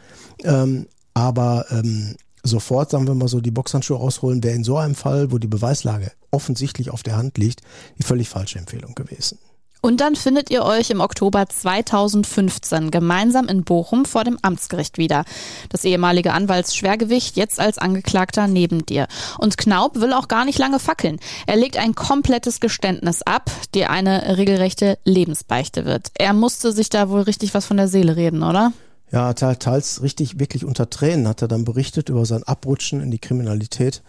Ähm, 0.43 0.87
aber 1.13 1.67
ähm, 1.71 2.15
sofort, 2.43 2.91
sagen 2.91 3.07
wir 3.07 3.15
mal 3.15 3.29
so, 3.29 3.39
die 3.39 3.51
Boxhandschuhe 3.51 3.97
ausholen, 3.97 4.43
wäre 4.43 4.55
in 4.55 4.65
so 4.65 4.77
einem 4.77 4.95
Fall, 4.95 5.31
wo 5.31 5.37
die 5.37 5.47
Beweislage 5.47 6.11
offensichtlich 6.31 6.91
auf 6.91 7.01
der 7.01 7.15
Hand 7.15 7.37
liegt, 7.37 7.61
die 7.97 8.03
völlig 8.03 8.27
falsche 8.27 8.59
Empfehlung 8.59 8.93
gewesen. 8.93 9.39
Und 9.85 10.01
dann 10.01 10.15
findet 10.15 10.49
ihr 10.49 10.63
euch 10.63 10.89
im 10.89 10.99
Oktober 10.99 11.47
2015 11.47 12.89
gemeinsam 12.89 13.47
in 13.47 13.63
Bochum 13.63 14.05
vor 14.05 14.23
dem 14.23 14.39
Amtsgericht 14.41 14.97
wieder. 14.97 15.25
Das 15.69 15.85
ehemalige 15.85 16.33
Anwaltsschwergewicht 16.33 17.37
jetzt 17.37 17.59
als 17.59 17.77
Angeklagter 17.77 18.47
neben 18.47 18.87
dir. 18.87 19.05
Und 19.37 19.59
Knaub 19.59 20.01
will 20.01 20.13
auch 20.13 20.27
gar 20.27 20.43
nicht 20.43 20.57
lange 20.57 20.79
fackeln. 20.79 21.19
Er 21.45 21.57
legt 21.57 21.77
ein 21.77 21.93
komplettes 21.93 22.59
Geständnis 22.59 23.21
ab, 23.21 23.51
die 23.75 23.85
eine 23.85 24.39
regelrechte 24.39 24.97
Lebensbeichte 25.03 25.85
wird. 25.85 26.07
Er 26.17 26.33
musste 26.33 26.71
sich 26.71 26.89
da 26.89 27.11
wohl 27.11 27.21
richtig 27.21 27.53
was 27.53 27.67
von 27.67 27.77
der 27.77 27.87
Seele 27.87 28.15
reden, 28.15 28.41
oder? 28.41 28.73
Ja, 29.11 29.33
teils 29.33 30.01
richtig, 30.01 30.39
wirklich 30.39 30.65
unter 30.65 30.89
Tränen 30.89 31.27
hat 31.27 31.41
er 31.41 31.47
dann 31.47 31.63
berichtet 31.63 32.09
über 32.09 32.25
sein 32.25 32.43
Abrutschen 32.43 33.01
in 33.01 33.11
die 33.11 33.19
Kriminalität. 33.19 34.01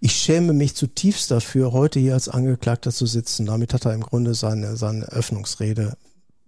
Ich 0.00 0.12
schäme 0.12 0.52
mich 0.52 0.74
zutiefst 0.74 1.30
dafür, 1.30 1.72
heute 1.72 1.98
hier 1.98 2.14
als 2.14 2.28
Angeklagter 2.28 2.92
zu 2.92 3.06
sitzen. 3.06 3.46
Damit 3.46 3.74
hat 3.74 3.84
er 3.84 3.94
im 3.94 4.02
Grunde 4.02 4.34
seine, 4.34 4.76
seine 4.76 5.06
Öffnungsrede, 5.06 5.96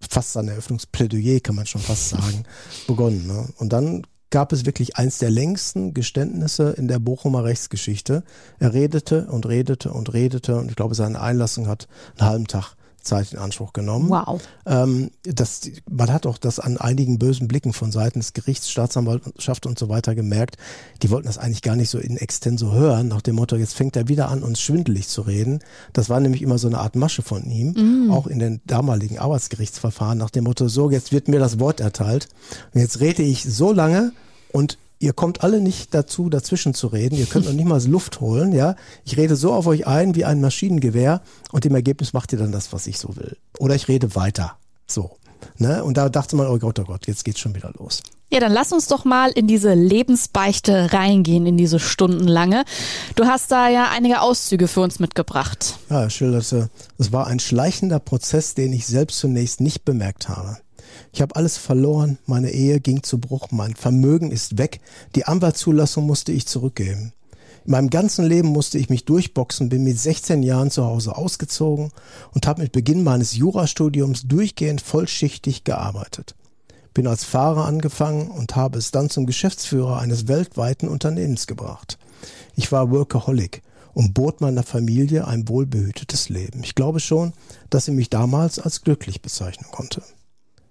fast 0.09 0.35
sein 0.35 0.49
Eröffnungsplädoyer, 0.49 1.41
kann 1.41 1.57
man 1.57 1.67
schon 1.67 1.81
fast 1.81 2.11
sagen, 2.11 2.45
begonnen. 2.87 3.27
Ne? 3.27 3.49
Und 3.59 3.73
dann 3.73 4.07
gab 4.31 4.53
es 4.53 4.67
wirklich 4.67 4.97
eins 4.97 5.19
der 5.19 5.31
längsten 5.31 5.95
Geständnisse 5.95 6.71
in 6.71 6.89
der 6.89 6.99
Bochumer 6.99 7.45
Rechtsgeschichte. 7.45 8.23
Er 8.59 8.73
redete 8.73 9.27
und 9.27 9.47
redete 9.47 9.93
und 9.93 10.13
redete 10.13 10.57
und 10.57 10.71
ich 10.71 10.77
glaube, 10.77 10.95
seine 10.95 11.21
Einlassung 11.21 11.69
hat 11.69 11.89
einen 12.17 12.29
halben 12.29 12.47
Tag 12.47 12.77
Zeit 13.07 13.33
in 13.33 13.39
Anspruch 13.39 13.73
genommen. 13.73 14.11
Wow. 14.11 14.41
Ähm, 14.67 15.11
das, 15.23 15.63
man 15.91 16.13
hat 16.13 16.27
auch 16.27 16.39
das 16.39 16.61
an 16.61 16.77
einigen 16.77 17.19
bösen 17.19 17.49
Blicken 17.49 17.73
von 17.73 17.93
Seiten 17.93 18.21
des 18.21 18.33
Gerichts, 18.33 18.71
Staatsanwaltschaft 18.71 19.67
und 19.67 19.79
so 19.79 19.89
weiter 19.89 20.15
gemerkt. 20.15 20.57
Die 21.03 21.11
wollten 21.11 21.27
das 21.27 21.39
eigentlich 21.39 21.63
gar 21.63 21.77
nicht 21.77 21.91
so 21.91 21.99
in 21.99 22.17
extenso 22.17 22.73
hören, 22.73 23.09
nach 23.09 23.23
dem 23.23 23.37
Motto, 23.37 23.57
jetzt 23.57 23.75
fängt 23.75 23.97
er 23.97 24.09
wieder 24.09 24.29
an, 24.29 24.43
uns 24.43 24.61
schwindelig 24.61 25.09
zu 25.09 25.23
reden. 25.23 25.61
Das 25.93 26.09
war 26.09 26.21
nämlich 26.21 26.43
immer 26.43 26.59
so 26.59 26.69
eine 26.69 26.79
Art 26.79 26.97
Masche 26.97 27.23
von 27.23 27.45
ihm, 27.45 28.07
mm. 28.07 28.11
auch 28.11 28.27
in 28.27 28.39
den 28.39 28.61
damaligen 28.67 29.19
Arbeitsgerichtsverfahren, 29.19 30.19
nach 30.19 30.31
dem 30.31 30.45
Motto, 30.45 30.69
so, 30.69 30.91
jetzt 30.91 31.13
wird 31.13 31.29
mir 31.29 31.39
das 31.39 31.59
Wort 31.61 31.81
erteilt. 31.81 32.29
Und 32.75 32.81
jetzt 32.81 33.01
rede 33.01 33.23
ich 33.23 33.45
so 33.45 33.73
lange 33.73 34.13
und 34.53 34.79
ihr 34.99 35.13
kommt 35.13 35.43
alle 35.43 35.61
nicht 35.61 35.95
dazu, 35.95 36.29
dazwischen 36.29 36.75
zu 36.75 36.89
reden. 36.89 37.17
Ihr 37.17 37.27
könnt 37.27 37.47
noch 37.47 37.53
nicht 37.53 37.67
mal 37.67 37.83
Luft 37.87 38.21
holen, 38.21 38.53
ja. 38.53 38.77
Ich 39.05 39.17
rede 39.17 39.37
so 39.37 39.53
auf 39.53 39.67
euch 39.67 39.87
ein 39.87 40.15
wie 40.15 40.25
ein 40.25 40.41
Maschinengewehr 40.41 41.23
und 41.53 41.67
im 41.67 41.75
Ergebnis 41.75 42.13
macht 42.13 42.33
ihr 42.33 42.39
dann 42.39 42.53
das, 42.53 42.73
was 42.73 42.87
ich 42.87 42.99
so 42.99 43.17
will. 43.17 43.37
Oder 43.59 43.75
ich 43.75 43.89
rede 43.89 44.15
weiter. 44.15 44.57
So. 44.87 45.17
Ne? 45.59 45.85
Und 45.85 45.97
da 45.97 46.09
dachte 46.09 46.37
man, 46.37 46.49
oh 46.49 46.59
Gott, 46.59 46.79
oh 46.79 46.85
Gott, 46.85 47.07
jetzt 47.07 47.25
geht's 47.25 47.41
schon 47.41 47.55
wieder 47.55 47.73
los. 47.79 48.03
Ja, 48.29 48.41
dann 48.41 48.53
lass 48.53 48.73
uns 48.73 48.89
doch 48.89 49.05
mal 49.05 49.31
in 49.31 49.47
diese 49.47 49.73
Lebensbeichte 49.75 50.93
reingehen, 50.93 51.47
in 51.47 51.57
diese 51.57 51.79
stundenlange. 51.79 52.65
Du 53.15 53.27
hast 53.27 53.53
da 53.53 53.69
ja 53.69 53.89
einige 53.91 54.21
Auszüge 54.21 54.67
für 54.67 54.81
uns 54.81 54.99
mitgebracht. 54.99 55.79
Ja, 55.91 56.03
er 56.03 56.11
schilderte, 56.11 56.69
es 56.99 57.13
war 57.13 57.29
ein 57.29 57.39
schleichender 57.39 58.01
Prozess, 58.01 58.55
den 58.55 58.73
ich 58.73 58.87
selbst 58.87 59.21
zunächst 59.21 59.61
nicht 59.61 59.85
bemerkt 59.85 60.29
habe. 60.29 60.59
Ich 61.13 61.23
habe 61.23 61.37
alles 61.37 61.57
verloren, 61.57 62.19
meine 62.27 62.51
Ehe 62.51 62.81
ging 62.81 63.03
zu 63.03 63.19
Bruch, 63.19 63.49
mein 63.51 63.75
Vermögen 63.75 64.31
ist 64.31 64.59
weg, 64.59 64.81
die 65.15 65.25
Anwaltszulassung 65.25 66.07
musste 66.07 66.33
ich 66.33 66.47
zurückgeben. 66.47 67.13
In 67.67 67.73
meinem 67.73 67.91
ganzen 67.91 68.25
Leben 68.25 68.49
musste 68.49 68.79
ich 68.79 68.91
mich 68.91 69.05
durchboxen, 69.07 69.69
bin 69.69 69.83
mit 69.83 69.99
16 69.99 70.45
Jahren 70.45 70.71
zu 70.71 70.85
Hause 70.85 71.17
ausgezogen 71.17 71.91
und 72.33 72.47
habe 72.47 72.63
mit 72.63 72.71
Beginn 72.71 73.03
meines 73.03 73.35
Jurastudiums 73.35 74.29
durchgehend 74.29 74.81
vollschichtig 74.81 75.65
gearbeitet. 75.65 76.37
Bin 76.95 77.09
als 77.09 77.25
Fahrer 77.25 77.65
angefangen 77.65 78.31
und 78.31 78.55
habe 78.55 78.79
es 78.79 78.93
dann 78.93 79.11
zum 79.11 79.27
Geschäftsführer 79.27 79.99
eines 79.99 80.29
weltweiten 80.29 80.89
Unternehmens 80.89 81.49
gebracht. 81.49 81.99
Ich 82.55 82.71
war 82.71 82.93
Workaholic 82.93 83.63
und 83.95 84.15
bot 84.15 84.41
meiner 84.41 84.63
Familie 84.63 85.27
ein 85.27 85.49
wohlbehütetes 85.49 86.29
Leben. 86.29 86.63
Ich 86.63 86.75
glaube 86.75 87.01
schon, 87.01 87.33
dass 87.69 87.87
sie 87.87 87.93
mich 87.93 88.11
damals 88.11 88.59
als 88.59 88.83
glücklich 88.83 89.23
bezeichnen 89.23 89.67
konnte. 89.73 90.03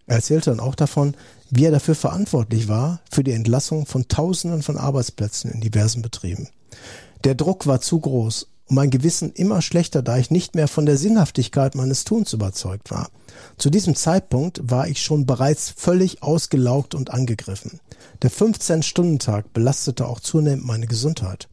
Er 0.07 0.17
erzählte 0.17 0.51
dann 0.51 0.59
auch 0.59 0.75
davon, 0.75 1.15
wie 1.49 1.65
er 1.65 1.71
dafür 1.71 1.95
verantwortlich 1.95 2.67
war 2.67 3.01
für 3.09 3.23
die 3.23 3.31
Entlassung 3.31 3.85
von 3.85 4.07
Tausenden 4.07 4.61
von 4.61 4.77
Arbeitsplätzen 4.77 5.51
in 5.51 5.61
diversen 5.61 6.01
Betrieben. 6.01 6.49
Der 7.23 7.35
Druck 7.35 7.65
war 7.65 7.81
zu 7.81 7.99
groß 7.99 8.47
und 8.67 8.75
mein 8.75 8.89
Gewissen 8.89 9.31
immer 9.33 9.61
schlechter, 9.61 10.01
da 10.01 10.17
ich 10.17 10.31
nicht 10.31 10.55
mehr 10.55 10.67
von 10.67 10.85
der 10.85 10.97
Sinnhaftigkeit 10.97 11.75
meines 11.75 12.03
Tuns 12.03 12.33
überzeugt 12.33 12.91
war. 12.91 13.09
Zu 13.57 13.69
diesem 13.69 13.95
Zeitpunkt 13.95 14.59
war 14.63 14.87
ich 14.87 15.01
schon 15.01 15.25
bereits 15.25 15.69
völlig 15.75 16.23
ausgelaugt 16.23 16.95
und 16.95 17.11
angegriffen. 17.11 17.79
Der 18.21 18.31
15-Stunden-Tag 18.31 19.53
belastete 19.53 20.07
auch 20.07 20.19
zunehmend 20.19 20.65
meine 20.65 20.87
Gesundheit. 20.87 21.47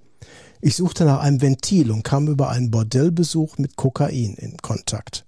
Ich 0.61 0.77
suchte 0.77 1.05
nach 1.05 1.21
einem 1.21 1.41
Ventil 1.41 1.91
und 1.91 2.05
kam 2.05 2.29
über 2.29 2.49
einen 2.49 2.71
Bordellbesuch 2.71 3.59
mit 3.59 3.77
Kokain 3.77 4.35
in 4.35 4.59
Kontakt. 4.59 5.25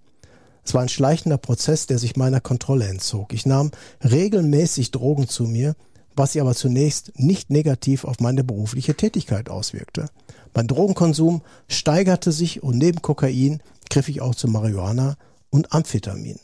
Es 0.64 0.75
war 0.75 0.83
ein 0.83 0.88
schleichender 0.88 1.38
Prozess, 1.38 1.87
der 1.87 1.99
sich 1.99 2.16
meiner 2.16 2.40
Kontrolle 2.40 2.87
entzog. 2.87 3.33
Ich 3.33 3.47
nahm 3.47 3.71
regelmäßig 4.02 4.90
Drogen 4.90 5.28
zu 5.28 5.44
mir, 5.44 5.75
was 6.16 6.33
sich 6.33 6.40
aber 6.40 6.54
zunächst 6.54 7.12
nicht 7.18 7.50
negativ 7.50 8.04
auf 8.04 8.21
meine 8.21 8.44
berufliche 8.44 8.94
Tätigkeit 8.94 9.50
auswirkte. 9.50 10.06
Mein 10.54 10.68
Drogenkonsum 10.68 11.42
steigerte 11.68 12.33
sich 12.33 12.62
und 12.62 12.78
neben 12.78 13.02
Kokain 13.02 13.61
griff 13.90 14.09
ich 14.09 14.21
auch 14.21 14.35
zu 14.35 14.49
Marihuana 14.49 15.16
und 15.50 15.73
Amphetamin. 15.73 16.38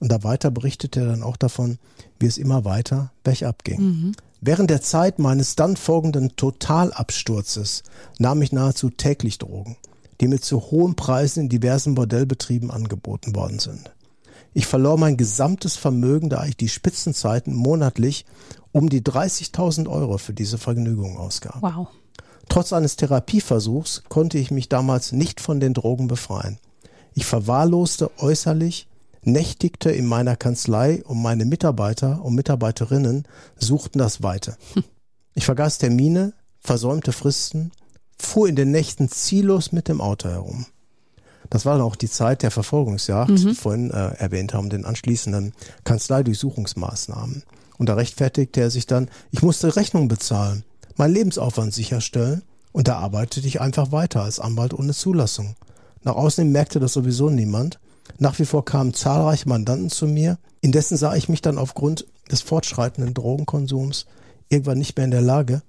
Und 0.00 0.10
da 0.10 0.24
weiter 0.24 0.50
berichtete 0.50 1.00
er 1.00 1.06
dann 1.06 1.22
auch 1.22 1.36
davon, 1.36 1.78
wie 2.18 2.26
es 2.26 2.36
immer 2.36 2.64
weiter 2.64 3.12
bergab 3.22 3.64
ging. 3.64 3.80
Mhm. 3.80 4.12
Während 4.40 4.68
der 4.68 4.82
Zeit 4.82 5.18
meines 5.18 5.56
dann 5.56 5.76
folgenden 5.76 6.36
Totalabsturzes 6.36 7.82
nahm 8.18 8.42
ich 8.42 8.52
nahezu 8.52 8.90
täglich 8.90 9.38
Drogen, 9.38 9.76
die 10.20 10.28
mir 10.28 10.40
zu 10.40 10.60
hohen 10.70 10.94
Preisen 10.94 11.44
in 11.44 11.48
diversen 11.48 11.94
Bordellbetrieben 11.94 12.70
angeboten 12.70 13.34
worden 13.34 13.58
sind. 13.58 13.90
Ich 14.52 14.66
verlor 14.66 14.96
mein 14.98 15.16
gesamtes 15.16 15.76
Vermögen, 15.76 16.30
da 16.30 16.46
ich 16.46 16.56
die 16.56 16.68
Spitzenzeiten 16.68 17.54
monatlich 17.54 18.24
um 18.70 18.88
die 18.88 19.02
30.000 19.02 19.88
Euro 19.88 20.18
für 20.18 20.32
diese 20.32 20.58
Vergnügung 20.58 21.16
ausgab. 21.16 21.60
Wow. 21.60 21.88
Trotz 22.48 22.72
eines 22.72 22.96
Therapieversuchs 22.96 24.04
konnte 24.08 24.38
ich 24.38 24.50
mich 24.50 24.68
damals 24.68 25.12
nicht 25.12 25.40
von 25.40 25.60
den 25.60 25.74
Drogen 25.74 26.06
befreien. 26.06 26.58
Ich 27.14 27.26
verwahrloste 27.26 28.10
äußerlich, 28.18 28.88
nächtigte 29.22 29.90
in 29.90 30.06
meiner 30.06 30.36
Kanzlei 30.36 31.02
und 31.04 31.22
meine 31.22 31.44
Mitarbeiter 31.44 32.24
und 32.24 32.34
Mitarbeiterinnen 32.34 33.26
suchten 33.56 33.98
das 33.98 34.22
Weite. 34.22 34.56
Ich 35.36 35.46
vergaß 35.46 35.78
Termine, 35.78 36.32
versäumte 36.60 37.10
Fristen, 37.10 37.72
fuhr 38.18 38.48
in 38.48 38.56
den 38.56 38.70
Nächten 38.70 39.08
ziellos 39.08 39.72
mit 39.72 39.88
dem 39.88 40.00
Auto 40.00 40.28
herum. 40.28 40.66
Das 41.50 41.66
war 41.66 41.74
dann 41.74 41.86
auch 41.86 41.96
die 41.96 42.08
Zeit 42.08 42.42
der 42.42 42.50
Verfolgungsjagd, 42.50 43.30
mhm. 43.30 43.36
die 43.36 43.54
vorhin 43.54 43.90
äh, 43.90 44.14
erwähnt 44.16 44.54
haben, 44.54 44.70
den 44.70 44.84
anschließenden 44.84 45.52
Kanzleidurchsuchungsmaßnahmen. 45.84 47.42
Und 47.76 47.88
da 47.88 47.94
rechtfertigte 47.94 48.60
er 48.60 48.70
sich 48.70 48.86
dann, 48.86 49.10
ich 49.30 49.42
musste 49.42 49.76
Rechnung 49.76 50.08
bezahlen 50.08 50.64
meinen 50.96 51.14
Lebensaufwand 51.14 51.72
sicherstellen 51.72 52.42
und 52.72 52.88
da 52.88 52.98
arbeitete 52.98 53.46
ich 53.46 53.60
einfach 53.60 53.92
weiter 53.92 54.22
als 54.22 54.40
Anwalt 54.40 54.74
ohne 54.74 54.92
Zulassung. 54.92 55.56
Nach 56.02 56.16
außen 56.16 56.50
merkte 56.50 56.80
das 56.80 56.92
sowieso 56.92 57.30
niemand. 57.30 57.78
Nach 58.18 58.38
wie 58.38 58.44
vor 58.44 58.64
kamen 58.64 58.94
zahlreiche 58.94 59.48
Mandanten 59.48 59.90
zu 59.90 60.06
mir. 60.06 60.38
Indessen 60.60 60.96
sah 60.96 61.14
ich 61.14 61.28
mich 61.28 61.40
dann 61.40 61.58
aufgrund 61.58 62.06
des 62.30 62.42
fortschreitenden 62.42 63.14
Drogenkonsums 63.14 64.06
irgendwann 64.48 64.78
nicht 64.78 64.96
mehr 64.96 65.04
in 65.04 65.10
der 65.10 65.22
Lage, 65.22 65.62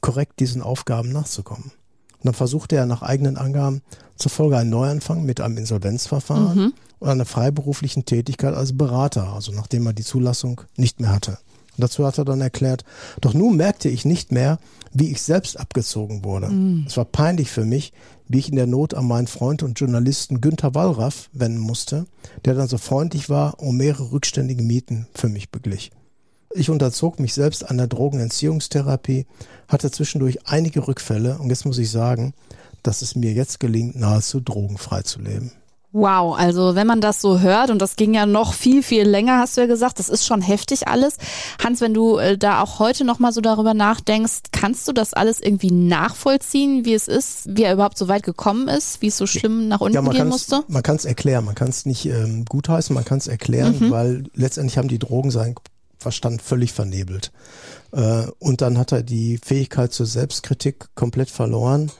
korrekt 0.00 0.40
diesen 0.40 0.62
Aufgaben 0.62 1.10
nachzukommen. 1.10 1.72
Und 2.20 2.26
dann 2.26 2.34
versuchte 2.34 2.76
er 2.76 2.86
nach 2.86 3.02
eigenen 3.02 3.36
Angaben 3.36 3.82
zur 4.16 4.30
Folge 4.30 4.58
einen 4.58 4.70
Neuanfang 4.70 5.24
mit 5.24 5.40
einem 5.40 5.56
Insolvenzverfahren 5.56 6.58
mhm. 6.58 6.72
und 6.98 7.08
einer 7.08 7.24
freiberuflichen 7.24 8.04
Tätigkeit 8.04 8.54
als 8.54 8.76
Berater, 8.76 9.32
also 9.32 9.52
nachdem 9.52 9.86
er 9.86 9.94
die 9.94 10.04
Zulassung 10.04 10.60
nicht 10.76 11.00
mehr 11.00 11.12
hatte. 11.12 11.38
Und 11.76 11.84
dazu 11.84 12.04
hat 12.04 12.18
er 12.18 12.26
dann 12.26 12.42
erklärt, 12.42 12.84
doch 13.22 13.32
nun 13.32 13.56
merkte 13.56 13.88
ich 13.88 14.04
nicht 14.04 14.32
mehr, 14.32 14.58
wie 14.92 15.10
ich 15.10 15.22
selbst 15.22 15.58
abgezogen 15.58 16.24
wurde. 16.24 16.48
Mm. 16.48 16.84
Es 16.86 16.96
war 16.96 17.06
peinlich 17.06 17.50
für 17.50 17.64
mich, 17.64 17.92
wie 18.28 18.38
ich 18.38 18.50
in 18.50 18.56
der 18.56 18.66
Not 18.66 18.92
an 18.92 19.06
meinen 19.06 19.28
Freund 19.28 19.62
und 19.62 19.80
Journalisten 19.80 20.40
Günther 20.42 20.74
Wallraff 20.74 21.30
wenden 21.32 21.60
musste, 21.60 22.06
der 22.44 22.54
dann 22.54 22.68
so 22.68 22.76
freundlich 22.76 23.30
war 23.30 23.60
und 23.60 23.76
mehrere 23.76 24.12
rückständige 24.12 24.62
Mieten 24.62 25.06
für 25.14 25.28
mich 25.28 25.50
beglich. 25.50 25.90
Ich 26.52 26.68
unterzog 26.68 27.20
mich 27.20 27.32
selbst 27.32 27.70
einer 27.70 27.86
Drogenentziehungstherapie, 27.86 29.26
hatte 29.68 29.90
zwischendurch 29.90 30.48
einige 30.48 30.88
Rückfälle 30.88 31.38
und 31.38 31.48
jetzt 31.48 31.64
muss 31.64 31.78
ich 31.78 31.90
sagen, 31.90 32.34
dass 32.82 33.02
es 33.02 33.14
mir 33.14 33.32
jetzt 33.32 33.60
gelingt, 33.60 33.94
nahezu 33.94 34.40
drogenfrei 34.40 35.02
zu 35.02 35.20
leben. 35.20 35.52
Wow, 35.92 36.38
also 36.38 36.76
wenn 36.76 36.86
man 36.86 37.00
das 37.00 37.20
so 37.20 37.40
hört, 37.40 37.70
und 37.70 37.82
das 37.82 37.96
ging 37.96 38.14
ja 38.14 38.24
noch 38.24 38.54
viel, 38.54 38.84
viel 38.84 39.08
länger, 39.08 39.38
hast 39.38 39.56
du 39.56 39.60
ja 39.60 39.66
gesagt, 39.66 39.98
das 39.98 40.08
ist 40.08 40.24
schon 40.24 40.40
heftig 40.40 40.86
alles. 40.86 41.16
Hans, 41.62 41.80
wenn 41.80 41.94
du 41.94 42.18
äh, 42.18 42.38
da 42.38 42.62
auch 42.62 42.78
heute 42.78 43.04
nochmal 43.04 43.32
so 43.32 43.40
darüber 43.40 43.74
nachdenkst, 43.74 44.50
kannst 44.52 44.86
du 44.86 44.92
das 44.92 45.14
alles 45.14 45.40
irgendwie 45.40 45.72
nachvollziehen, 45.72 46.84
wie 46.84 46.94
es 46.94 47.08
ist, 47.08 47.48
wie 47.48 47.64
er 47.64 47.72
überhaupt 47.72 47.98
so 47.98 48.06
weit 48.06 48.22
gekommen 48.22 48.68
ist, 48.68 49.02
wie 49.02 49.08
es 49.08 49.16
so 49.16 49.26
schlimm 49.26 49.66
nach 49.66 49.80
unten 49.80 49.96
ja, 49.96 50.12
gehen 50.12 50.28
musste? 50.28 50.62
Man 50.68 50.84
kann 50.84 50.94
es 50.94 51.04
erklären, 51.04 51.44
man 51.44 51.56
kann 51.56 51.68
es 51.68 51.84
nicht 51.86 52.06
ähm, 52.06 52.44
gutheißen, 52.44 52.94
man 52.94 53.04
kann 53.04 53.18
es 53.18 53.26
erklären, 53.26 53.76
mhm. 53.80 53.90
weil 53.90 54.24
letztendlich 54.34 54.78
haben 54.78 54.88
die 54.88 55.00
Drogen 55.00 55.32
seinen 55.32 55.56
Verstand 56.00 56.42
völlig 56.42 56.72
vernebelt. 56.72 57.30
Äh, 57.92 58.26
und 58.38 58.60
dann 58.60 58.78
hat 58.78 58.92
er 58.92 59.02
die 59.02 59.38
Fähigkeit 59.38 59.92
zur 59.92 60.06
Selbstkritik 60.06 60.88
komplett 60.94 61.30
verloren 61.30 61.92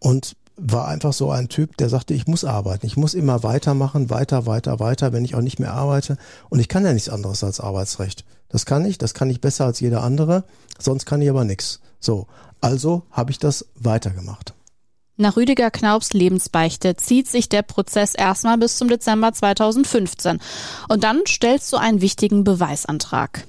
und 0.00 0.36
war 0.56 0.88
einfach 0.88 1.12
so 1.12 1.30
ein 1.30 1.48
Typ, 1.48 1.76
der 1.76 1.88
sagte, 1.88 2.14
ich 2.14 2.26
muss 2.26 2.44
arbeiten, 2.44 2.86
ich 2.86 2.96
muss 2.96 3.14
immer 3.14 3.42
weitermachen, 3.42 4.10
weiter, 4.10 4.46
weiter, 4.46 4.80
weiter, 4.80 5.12
wenn 5.12 5.24
ich 5.24 5.34
auch 5.34 5.42
nicht 5.42 5.58
mehr 5.58 5.74
arbeite. 5.74 6.16
Und 6.48 6.60
ich 6.60 6.68
kann 6.68 6.84
ja 6.84 6.92
nichts 6.92 7.08
anderes 7.08 7.44
als 7.44 7.60
Arbeitsrecht. 7.60 8.24
Das 8.48 8.64
kann 8.64 8.84
ich, 8.84 8.98
das 8.98 9.14
kann 9.14 9.30
ich 9.30 9.40
besser 9.40 9.66
als 9.66 9.80
jeder 9.80 10.02
andere, 10.02 10.44
sonst 10.78 11.04
kann 11.04 11.20
ich 11.20 11.28
aber 11.28 11.44
nichts. 11.44 11.80
So, 12.00 12.26
also 12.60 13.02
habe 13.10 13.30
ich 13.30 13.38
das 13.38 13.66
weitergemacht. 13.74 14.55
Nach 15.18 15.36
Rüdiger 15.36 15.70
Knaups 15.70 16.12
Lebensbeichte 16.12 16.94
zieht 16.96 17.26
sich 17.26 17.48
der 17.48 17.62
Prozess 17.62 18.14
erstmal 18.14 18.58
bis 18.58 18.76
zum 18.76 18.88
Dezember 18.88 19.32
2015. 19.32 20.40
Und 20.88 21.04
dann 21.04 21.22
stellst 21.26 21.72
du 21.72 21.78
einen 21.78 22.02
wichtigen 22.02 22.44
Beweisantrag. 22.44 23.46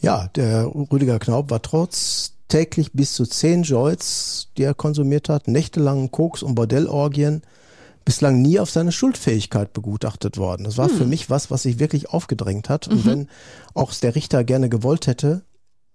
Ja, 0.00 0.28
der 0.34 0.66
Rüdiger 0.66 1.18
Knaup 1.18 1.50
war 1.50 1.60
trotz 1.60 2.32
täglich 2.48 2.92
bis 2.92 3.12
zu 3.12 3.26
zehn 3.26 3.64
Joints, 3.64 4.48
die 4.56 4.62
er 4.62 4.74
konsumiert 4.74 5.28
hat, 5.28 5.46
nächtelangen 5.46 6.10
Koks 6.10 6.42
und 6.42 6.54
Bordellorgien, 6.54 7.42
bislang 8.06 8.40
nie 8.40 8.58
auf 8.58 8.70
seine 8.70 8.90
Schuldfähigkeit 8.90 9.74
begutachtet 9.74 10.38
worden. 10.38 10.64
Das 10.64 10.78
war 10.78 10.88
hm. 10.88 10.96
für 10.96 11.04
mich 11.04 11.28
was, 11.28 11.50
was 11.50 11.64
sich 11.64 11.78
wirklich 11.78 12.08
aufgedrängt 12.08 12.70
hat. 12.70 12.88
Und 12.88 13.04
mhm. 13.04 13.10
wenn 13.10 13.28
auch 13.74 13.92
der 13.92 14.14
Richter 14.14 14.42
gerne 14.42 14.70
gewollt 14.70 15.06
hätte, 15.06 15.42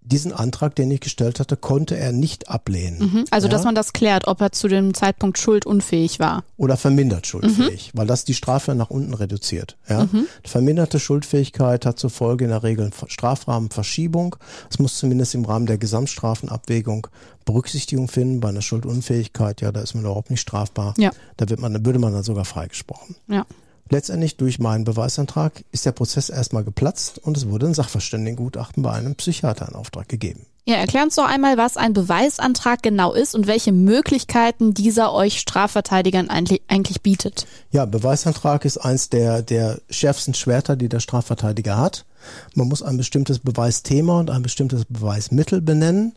diesen 0.05 0.31
Antrag, 0.33 0.75
den 0.75 0.91
ich 0.91 1.01
gestellt 1.01 1.39
hatte, 1.39 1.57
konnte 1.57 1.97
er 1.97 2.11
nicht 2.11 2.49
ablehnen. 2.49 2.99
Mhm. 2.99 3.25
Also, 3.31 3.47
ja? 3.47 3.51
dass 3.51 3.63
man 3.63 3.75
das 3.75 3.93
klärt, 3.93 4.27
ob 4.27 4.41
er 4.41 4.51
zu 4.51 4.67
dem 4.67 4.93
Zeitpunkt 4.93 5.37
schuldunfähig 5.37 6.19
war. 6.19 6.43
Oder 6.57 6.77
vermindert 6.77 7.27
schuldfähig, 7.27 7.91
mhm. 7.93 7.97
weil 7.97 8.07
das 8.07 8.25
die 8.25 8.33
Strafe 8.33 8.75
nach 8.75 8.89
unten 8.89 9.13
reduziert. 9.13 9.77
Ja? 9.89 10.03
Mhm. 10.05 10.27
Verminderte 10.43 10.99
Schuldfähigkeit 10.99 11.85
hat 11.85 11.99
zur 11.99 12.09
Folge 12.09 12.45
in 12.45 12.51
der 12.51 12.63
Regel 12.63 12.91
Strafrahmenverschiebung. 13.07 14.35
Es 14.69 14.79
muss 14.79 14.97
zumindest 14.97 15.35
im 15.35 15.45
Rahmen 15.45 15.65
der 15.65 15.77
Gesamtstrafenabwägung 15.77 17.07
Berücksichtigung 17.45 18.07
finden. 18.07 18.39
Bei 18.39 18.49
einer 18.49 18.61
Schuldunfähigkeit, 18.61 19.61
ja, 19.61 19.71
da 19.71 19.81
ist 19.81 19.93
man 19.95 20.03
überhaupt 20.03 20.29
nicht 20.29 20.41
strafbar. 20.41 20.93
Ja. 20.97 21.11
Da 21.37 21.49
wird 21.49 21.59
man, 21.59 21.73
da 21.73 21.85
würde 21.85 21.99
man 21.99 22.13
dann 22.13 22.23
sogar 22.23 22.45
freigesprochen. 22.45 23.15
Ja. 23.27 23.45
Letztendlich 23.89 24.37
durch 24.37 24.59
meinen 24.59 24.83
Beweisantrag 24.83 25.63
ist 25.71 25.85
der 25.85 25.91
Prozess 25.91 26.29
erstmal 26.29 26.63
geplatzt 26.63 27.19
und 27.19 27.37
es 27.37 27.47
wurde 27.47 27.67
ein 27.67 27.73
Sachverständigengutachten 27.73 28.81
bei 28.81 28.91
einem 28.91 29.15
Psychiater 29.15 29.67
in 29.67 29.75
Auftrag 29.75 30.09
gegeben. 30.09 30.47
Ja, 30.67 30.77
erklären 30.77 31.05
uns 31.05 31.15
doch 31.15 31.27
einmal, 31.27 31.57
was 31.57 31.77
ein 31.77 31.93
Beweisantrag 31.93 32.81
genau 32.81 33.13
ist 33.13 33.35
und 33.35 33.45
welche 33.45 33.71
Möglichkeiten 33.71 34.73
dieser 34.73 35.13
euch 35.13 35.39
Strafverteidigern 35.39 36.31
eigentlich 36.31 37.03
bietet. 37.03 37.45
Ja, 37.69 37.85
Beweisantrag 37.85 38.65
ist 38.65 38.79
eins 38.79 39.09
der, 39.09 39.43
der 39.43 39.79
schärfsten 39.91 40.33
Schwerter, 40.33 40.75
die 40.75 40.89
der 40.89 41.01
Strafverteidiger 41.01 41.77
hat. 41.77 42.05
Man 42.55 42.67
muss 42.67 42.81
ein 42.81 42.97
bestimmtes 42.97 43.37
Beweisthema 43.37 44.19
und 44.19 44.31
ein 44.31 44.41
bestimmtes 44.41 44.85
Beweismittel 44.85 45.61
benennen 45.61 46.13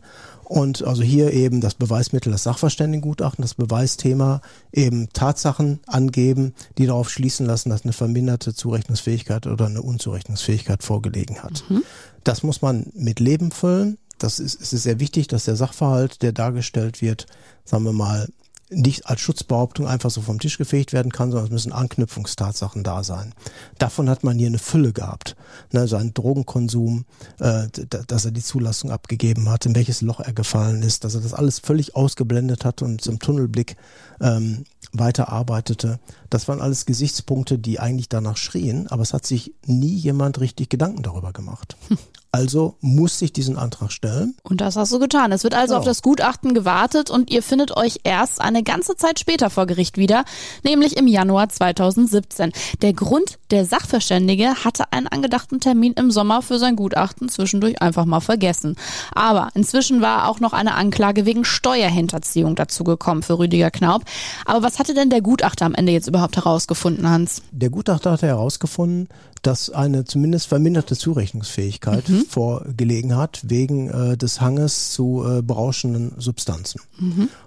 und 0.49 0.83
also 0.83 1.03
hier 1.03 1.31
eben 1.31 1.61
das 1.61 1.75
Beweismittel, 1.75 2.31
das 2.31 2.41
Sachverständigengutachten, 2.41 3.43
das 3.43 3.53
Beweisthema 3.53 4.41
eben 4.73 5.07
Tatsachen 5.13 5.79
angeben, 5.85 6.55
die 6.79 6.87
darauf 6.87 7.11
schließen 7.11 7.45
lassen, 7.45 7.69
dass 7.69 7.83
eine 7.83 7.93
verminderte 7.93 8.55
Zurechnungsfähigkeit 8.55 9.45
oder 9.45 9.67
eine 9.67 9.83
Unzurechnungsfähigkeit 9.83 10.81
vorgelegen 10.81 11.43
hat. 11.43 11.63
Mhm. 11.69 11.83
Das 12.23 12.41
muss 12.41 12.63
man 12.63 12.87
mit 12.95 13.19
Leben 13.19 13.51
füllen. 13.51 13.99
Das 14.17 14.39
ist, 14.39 14.59
es 14.59 14.73
ist 14.73 14.83
sehr 14.83 14.99
wichtig, 14.99 15.27
dass 15.27 15.45
der 15.45 15.55
Sachverhalt, 15.55 16.23
der 16.23 16.31
dargestellt 16.31 16.99
wird, 16.99 17.27
sagen 17.63 17.83
wir 17.83 17.93
mal, 17.93 18.27
nicht 18.69 19.07
als 19.07 19.21
Schutzbehauptung 19.21 19.87
einfach 19.87 20.11
so 20.11 20.21
vom 20.21 20.39
Tisch 20.39 20.57
gefegt 20.57 20.93
werden 20.93 21.11
kann, 21.11 21.31
sondern 21.31 21.47
es 21.47 21.51
müssen 21.51 21.71
Anknüpfungstatsachen 21.71 22.83
da 22.83 23.03
sein. 23.03 23.33
Davon 23.77 24.09
hat 24.09 24.23
man 24.23 24.37
hier 24.37 24.47
eine 24.47 24.59
Fülle 24.59 24.93
gehabt. 24.93 25.35
Ne, 25.71 25.87
sein 25.87 26.13
Drogenkonsum, 26.13 27.05
äh, 27.39 27.67
dass 28.07 28.25
er 28.25 28.31
die 28.31 28.43
Zulassung 28.43 28.91
abgegeben 28.91 29.49
hat, 29.49 29.65
in 29.65 29.75
welches 29.75 30.01
Loch 30.01 30.19
er 30.19 30.33
gefallen 30.33 30.83
ist, 30.83 31.03
dass 31.03 31.15
er 31.15 31.21
das 31.21 31.33
alles 31.33 31.59
völlig 31.59 31.95
ausgeblendet 31.95 32.63
hat 32.63 32.81
und 32.81 33.01
zum 33.01 33.19
Tunnelblick 33.19 33.75
ähm, 34.21 34.65
weiterarbeitete. 34.91 35.99
Das 36.29 36.47
waren 36.47 36.61
alles 36.61 36.85
Gesichtspunkte, 36.85 37.57
die 37.57 37.79
eigentlich 37.79 38.09
danach 38.09 38.37
schrien, 38.37 38.87
aber 38.87 39.01
es 39.01 39.13
hat 39.13 39.25
sich 39.25 39.53
nie 39.65 39.95
jemand 39.95 40.39
richtig 40.39 40.69
Gedanken 40.69 41.03
darüber 41.03 41.33
gemacht. 41.33 41.75
Also 42.31 42.75
musste 42.79 43.25
ich 43.25 43.33
diesen 43.33 43.57
Antrag 43.57 43.91
stellen. 43.91 44.35
Und 44.43 44.61
das 44.61 44.75
hast 44.75 44.91
du 44.91 44.99
getan. 44.99 45.31
Es 45.31 45.43
wird 45.43 45.55
also 45.55 45.73
Genau. 45.73 45.79
auf 45.79 45.85
das 45.85 46.01
Gutachten 46.03 46.53
gewartet 46.53 47.09
und 47.09 47.31
ihr 47.31 47.41
findet 47.41 47.75
euch 47.75 48.01
erst 48.03 48.39
eine 48.39 48.61
ganze 48.61 48.95
Zeit 48.95 49.19
später 49.19 49.49
vor 49.49 49.65
Gericht 49.65 49.97
wieder, 49.97 50.25
nämlich 50.63 50.95
im 50.95 51.07
Januar 51.07 51.49
2017. 51.49 52.51
Der 52.83 52.93
Grund, 52.93 53.39
der 53.49 53.65
Sachverständige 53.65 54.63
hatte 54.63 54.91
einen 54.91 55.07
angedachten 55.07 55.59
Termin 55.59 55.93
im 55.93 56.11
Sommer 56.11 56.43
für 56.43 56.59
sein 56.59 56.75
Gutachten 56.75 57.29
zwischendurch 57.29 57.81
einfach 57.81 58.05
mal 58.05 58.19
vergessen. 58.19 58.75
Aber 59.13 59.49
inzwischen 59.55 60.01
war 60.01 60.27
auch 60.27 60.39
noch 60.39 60.53
eine 60.53 60.75
Anklage 60.75 61.25
wegen 61.25 61.45
Steuerhinterziehung 61.45 62.55
dazu 62.55 62.83
gekommen 62.83 63.23
für 63.23 63.39
Rüdiger 63.39 63.71
Knaub. 63.71 64.03
Aber 64.45 64.61
was 64.61 64.77
hatte 64.77 64.93
denn 64.93 65.09
der 65.09 65.21
Gutachter 65.21 65.65
am 65.65 65.73
Ende 65.73 65.91
jetzt 65.93 66.07
überhaupt 66.07 66.35
herausgefunden, 66.37 67.09
Hans? 67.09 67.41
Der 67.51 67.69
Gutachter 67.71 68.11
hatte 68.11 68.27
herausgefunden, 68.27 69.07
dass 69.41 69.69
eine 69.69 70.05
zumindest 70.05 70.47
verminderte 70.47 70.95
Zurechnungsfähigkeit 70.95 72.03
vorgelegen 72.29 73.15
hat 73.15 73.41
wegen 73.43 73.89
äh, 73.89 74.17
des 74.17 74.41
Hanges 74.41 74.91
zu 74.91 75.25
äh, 75.25 75.41
berauschenden 75.41 76.13
Substanzen. 76.17 76.81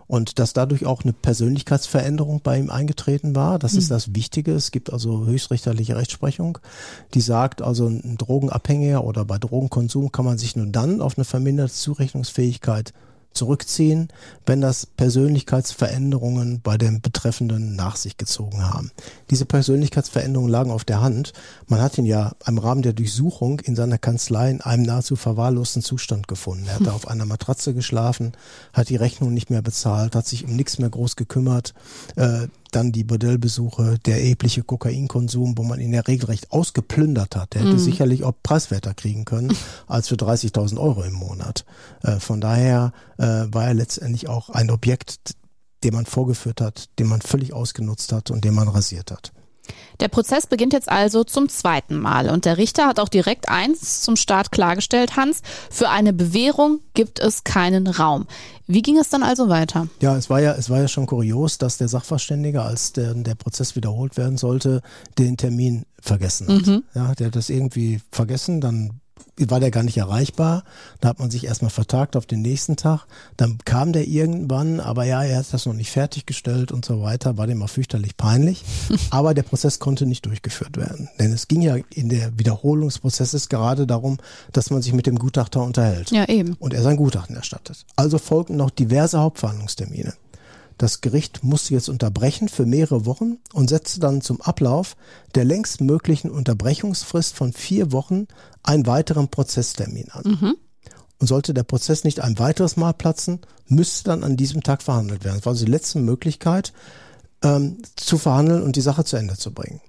Und 0.06 0.38
dass 0.38 0.52
dadurch 0.52 0.84
auch 0.86 1.02
eine 1.02 1.12
Persönlichkeitsveränderung 1.12 2.40
bei 2.42 2.58
ihm 2.58 2.70
eingetreten 2.70 3.34
war. 3.34 3.58
Das 3.58 3.74
ist 3.74 3.90
das 3.90 4.14
Wichtige. 4.14 4.52
Es 4.52 4.70
gibt 4.70 4.92
also 4.92 5.26
höchstrichterliche 5.26 5.96
Rechtsprechung, 5.96 6.58
die 7.14 7.20
sagt, 7.20 7.62
also 7.62 7.86
ein 7.86 8.16
Drogenabhängiger 8.18 9.04
oder 9.04 9.24
bei 9.24 9.38
Drogenkonsum 9.38 10.12
kann 10.12 10.24
man 10.24 10.38
sich 10.38 10.56
nur 10.56 10.66
dann 10.66 11.00
auf 11.00 11.16
eine 11.16 11.24
verminderte 11.24 11.72
Zurechnungsfähigkeit 11.72 12.92
zurückziehen, 13.34 14.08
wenn 14.46 14.60
das 14.60 14.86
Persönlichkeitsveränderungen 14.86 16.60
bei 16.62 16.78
dem 16.78 17.00
Betreffenden 17.00 17.76
nach 17.76 17.96
sich 17.96 18.16
gezogen 18.16 18.62
haben. 18.62 18.90
Diese 19.30 19.44
Persönlichkeitsveränderungen 19.44 20.50
lagen 20.50 20.70
auf 20.70 20.84
der 20.84 21.00
Hand. 21.00 21.32
Man 21.66 21.80
hat 21.80 21.98
ihn 21.98 22.06
ja 22.06 22.32
im 22.46 22.58
Rahmen 22.58 22.82
der 22.82 22.92
Durchsuchung 22.92 23.60
in 23.60 23.76
seiner 23.76 23.98
Kanzlei 23.98 24.50
in 24.50 24.60
einem 24.60 24.82
nahezu 24.82 25.16
verwahrlosten 25.16 25.82
Zustand 25.82 26.28
gefunden. 26.28 26.66
Er 26.66 26.76
hatte 26.76 26.92
auf 26.94 27.08
einer 27.08 27.26
Matratze 27.26 27.74
geschlafen, 27.74 28.32
hat 28.72 28.88
die 28.88 28.96
Rechnung 28.96 29.32
nicht 29.34 29.50
mehr 29.50 29.62
bezahlt, 29.62 30.14
hat 30.14 30.26
sich 30.26 30.44
um 30.44 30.56
nichts 30.56 30.78
mehr 30.78 30.90
groß 30.90 31.16
gekümmert. 31.16 31.74
Äh, 32.16 32.48
dann 32.74 32.92
die 32.92 33.04
Bordellbesuche, 33.04 33.98
der 34.04 34.16
erhebliche 34.16 34.62
Kokainkonsum, 34.62 35.56
wo 35.56 35.62
man 35.62 35.80
ihn 35.80 35.92
ja 35.92 36.00
regelrecht 36.00 36.52
ausgeplündert 36.52 37.36
hat. 37.36 37.54
Der 37.54 37.62
hätte 37.62 37.78
sicherlich 37.78 38.24
auch 38.24 38.34
preiswerter 38.42 38.94
kriegen 38.94 39.24
können 39.24 39.56
als 39.86 40.08
für 40.08 40.16
30.000 40.16 40.78
Euro 40.78 41.02
im 41.02 41.12
Monat. 41.12 41.64
Äh, 42.02 42.18
von 42.18 42.40
daher 42.40 42.92
äh, 43.18 43.24
war 43.24 43.66
er 43.66 43.74
letztendlich 43.74 44.28
auch 44.28 44.50
ein 44.50 44.70
Objekt, 44.70 45.34
den 45.84 45.94
man 45.94 46.06
vorgeführt 46.06 46.60
hat, 46.60 46.88
den 46.98 47.06
man 47.06 47.20
völlig 47.20 47.52
ausgenutzt 47.52 48.12
hat 48.12 48.30
und 48.30 48.44
den 48.44 48.54
man 48.54 48.68
rasiert 48.68 49.10
hat. 49.10 49.32
Der 50.02 50.08
Prozess 50.08 50.48
beginnt 50.48 50.72
jetzt 50.72 50.88
also 50.88 51.22
zum 51.22 51.48
zweiten 51.48 51.96
Mal 51.96 52.28
und 52.28 52.44
der 52.44 52.58
Richter 52.58 52.88
hat 52.88 52.98
auch 52.98 53.08
direkt 53.08 53.48
eins 53.48 54.00
zum 54.00 54.16
Start 54.16 54.50
klargestellt, 54.50 55.14
Hans, 55.14 55.42
für 55.70 55.90
eine 55.90 56.12
Bewährung 56.12 56.80
gibt 56.94 57.20
es 57.20 57.44
keinen 57.44 57.86
Raum. 57.86 58.26
Wie 58.66 58.82
ging 58.82 58.98
es 58.98 59.10
dann 59.10 59.22
also 59.22 59.48
weiter? 59.48 59.86
Ja, 60.00 60.16
es 60.16 60.28
war 60.28 60.40
ja, 60.40 60.54
es 60.54 60.70
war 60.70 60.80
ja 60.80 60.88
schon 60.88 61.06
kurios, 61.06 61.56
dass 61.58 61.78
der 61.78 61.86
Sachverständige, 61.86 62.62
als 62.62 62.92
der, 62.92 63.14
der 63.14 63.36
Prozess 63.36 63.76
wiederholt 63.76 64.16
werden 64.16 64.38
sollte, 64.38 64.82
den 65.20 65.36
Termin 65.36 65.84
vergessen 66.00 66.48
hat. 66.48 66.82
Ja, 66.94 67.14
der 67.14 67.28
hat 67.28 67.36
das 67.36 67.48
irgendwie 67.48 68.00
vergessen, 68.10 68.60
dann 68.60 69.01
war 69.38 69.60
der 69.60 69.70
gar 69.70 69.82
nicht 69.82 69.96
erreichbar. 69.96 70.62
Da 71.00 71.08
hat 71.08 71.18
man 71.18 71.30
sich 71.30 71.44
erstmal 71.46 71.70
vertagt 71.70 72.16
auf 72.16 72.26
den 72.26 72.42
nächsten 72.42 72.76
Tag. 72.76 73.06
Dann 73.36 73.58
kam 73.64 73.92
der 73.92 74.06
irgendwann, 74.06 74.78
aber 74.80 75.04
ja, 75.04 75.22
er 75.22 75.38
hat 75.38 75.52
das 75.52 75.66
noch 75.66 75.72
nicht 75.72 75.90
fertiggestellt 75.90 76.70
und 76.70 76.84
so 76.84 77.02
weiter, 77.02 77.38
war 77.38 77.46
dem 77.46 77.62
auch 77.62 77.70
fürchterlich 77.70 78.16
peinlich. 78.16 78.64
aber 79.10 79.34
der 79.34 79.42
Prozess 79.42 79.78
konnte 79.78 80.06
nicht 80.06 80.26
durchgeführt 80.26 80.76
werden. 80.76 81.08
Denn 81.18 81.32
es 81.32 81.48
ging 81.48 81.62
ja 81.62 81.76
in 81.94 82.08
der 82.08 82.38
Wiederholung 82.38 82.88
des 82.88 82.98
Prozesses 82.98 83.48
gerade 83.48 83.86
darum, 83.86 84.18
dass 84.52 84.70
man 84.70 84.82
sich 84.82 84.92
mit 84.92 85.06
dem 85.06 85.18
Gutachter 85.18 85.62
unterhält 85.62 86.10
Ja, 86.10 86.28
eben. 86.28 86.54
und 86.58 86.74
er 86.74 86.82
sein 86.82 86.96
Gutachten 86.96 87.34
erstattet. 87.36 87.86
Also 87.96 88.18
folgten 88.18 88.56
noch 88.56 88.70
diverse 88.70 89.18
Hauptverhandlungstermine. 89.20 90.12
Das 90.82 91.00
Gericht 91.00 91.44
musste 91.44 91.74
jetzt 91.74 91.88
unterbrechen 91.88 92.48
für 92.48 92.66
mehrere 92.66 93.06
Wochen 93.06 93.38
und 93.52 93.70
setzte 93.70 94.00
dann 94.00 94.20
zum 94.20 94.40
Ablauf 94.40 94.96
der 95.36 95.44
längst 95.44 95.80
möglichen 95.80 96.28
Unterbrechungsfrist 96.28 97.36
von 97.36 97.52
vier 97.52 97.92
Wochen 97.92 98.26
einen 98.64 98.84
weiteren 98.84 99.28
Prozesstermin 99.28 100.10
an. 100.10 100.24
Und 101.20 101.26
sollte 101.28 101.54
der 101.54 101.62
Prozess 101.62 102.02
nicht 102.02 102.18
ein 102.18 102.36
weiteres 102.40 102.76
Mal 102.76 102.94
platzen, 102.94 103.42
müsste 103.68 104.10
dann 104.10 104.24
an 104.24 104.36
diesem 104.36 104.64
Tag 104.64 104.82
verhandelt 104.82 105.22
werden. 105.22 105.36
Das 105.36 105.46
war 105.46 105.52
also 105.52 105.64
die 105.64 105.70
letzte 105.70 106.00
Möglichkeit, 106.00 106.72
ähm, 107.44 107.78
zu 107.94 108.18
verhandeln 108.18 108.64
und 108.64 108.74
die 108.74 108.80
Sache 108.80 109.04
zu 109.04 109.14
Ende 109.14 109.36
zu 109.36 109.54
bringen. 109.54 109.80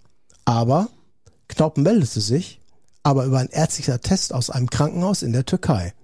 Aber 0.45 0.89
Knaup 1.47 1.79
meldete 1.79 2.21
sich, 2.21 2.61
aber 3.01 3.25
über 3.25 3.39
ein 3.39 3.49
ärztlicher 3.49 3.99
Test 3.99 4.31
aus 4.31 4.51
einem 4.51 4.69
Krankenhaus 4.69 5.23
in 5.23 5.33
der 5.33 5.47
Türkei. 5.47 5.95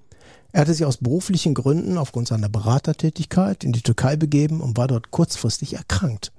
Er 0.51 0.61
hatte 0.61 0.73
sich 0.73 0.85
aus 0.85 0.97
beruflichen 0.97 1.53
Gründen 1.53 1.97
aufgrund 1.97 2.27
seiner 2.27 2.49
Beratertätigkeit 2.49 3.63
in 3.63 3.71
die 3.71 3.81
Türkei 3.81 4.15
begeben 4.15 4.61
und 4.61 4.77
war 4.77 4.87
dort 4.87 5.11
kurzfristig 5.11 5.75
erkrankt, 5.75 6.31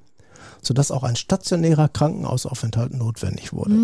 sodass 0.63 0.91
auch 0.91 1.05
ein 1.05 1.17
stationärer 1.17 1.89
Krankenhausaufenthalt 1.89 2.93
notwendig 2.93 3.53
wurde. 3.53 3.75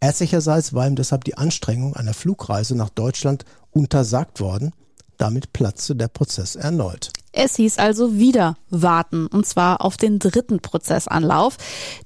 Ärztlicherseits 0.00 0.74
war 0.74 0.86
ihm 0.86 0.96
deshalb 0.96 1.24
die 1.24 1.38
Anstrengung 1.38 1.96
einer 1.96 2.12
Flugreise 2.12 2.76
nach 2.76 2.90
Deutschland 2.90 3.46
untersagt 3.70 4.40
worden. 4.40 4.72
Damit 5.16 5.52
platzte 5.54 5.96
der 5.96 6.08
Prozess 6.08 6.56
erneut. 6.56 7.10
Es 7.36 7.56
hieß 7.56 7.78
also 7.78 8.16
wieder 8.16 8.56
warten, 8.70 9.26
und 9.26 9.44
zwar 9.44 9.84
auf 9.84 9.96
den 9.96 10.20
dritten 10.20 10.60
Prozessanlauf. 10.60 11.56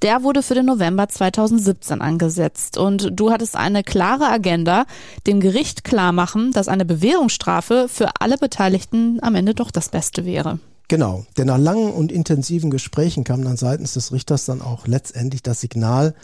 Der 0.00 0.22
wurde 0.22 0.42
für 0.42 0.54
den 0.54 0.64
November 0.64 1.06
2017 1.08 2.00
angesetzt. 2.00 2.78
Und 2.78 3.10
du 3.12 3.30
hattest 3.30 3.54
eine 3.54 3.84
klare 3.84 4.28
Agenda, 4.28 4.86
dem 5.26 5.40
Gericht 5.40 5.84
klarmachen, 5.84 6.52
dass 6.52 6.68
eine 6.68 6.86
Bewährungsstrafe 6.86 7.88
für 7.88 8.08
alle 8.20 8.38
Beteiligten 8.38 9.18
am 9.20 9.34
Ende 9.34 9.54
doch 9.54 9.70
das 9.70 9.90
Beste 9.90 10.24
wäre. 10.24 10.60
Genau, 10.88 11.26
denn 11.36 11.48
nach 11.48 11.58
langen 11.58 11.92
und 11.92 12.10
intensiven 12.10 12.70
Gesprächen 12.70 13.22
kam 13.22 13.44
dann 13.44 13.58
seitens 13.58 13.92
des 13.92 14.10
Richters 14.10 14.46
dann 14.46 14.62
auch 14.62 14.86
letztendlich 14.86 15.42
das 15.42 15.60
Signal, 15.60 16.14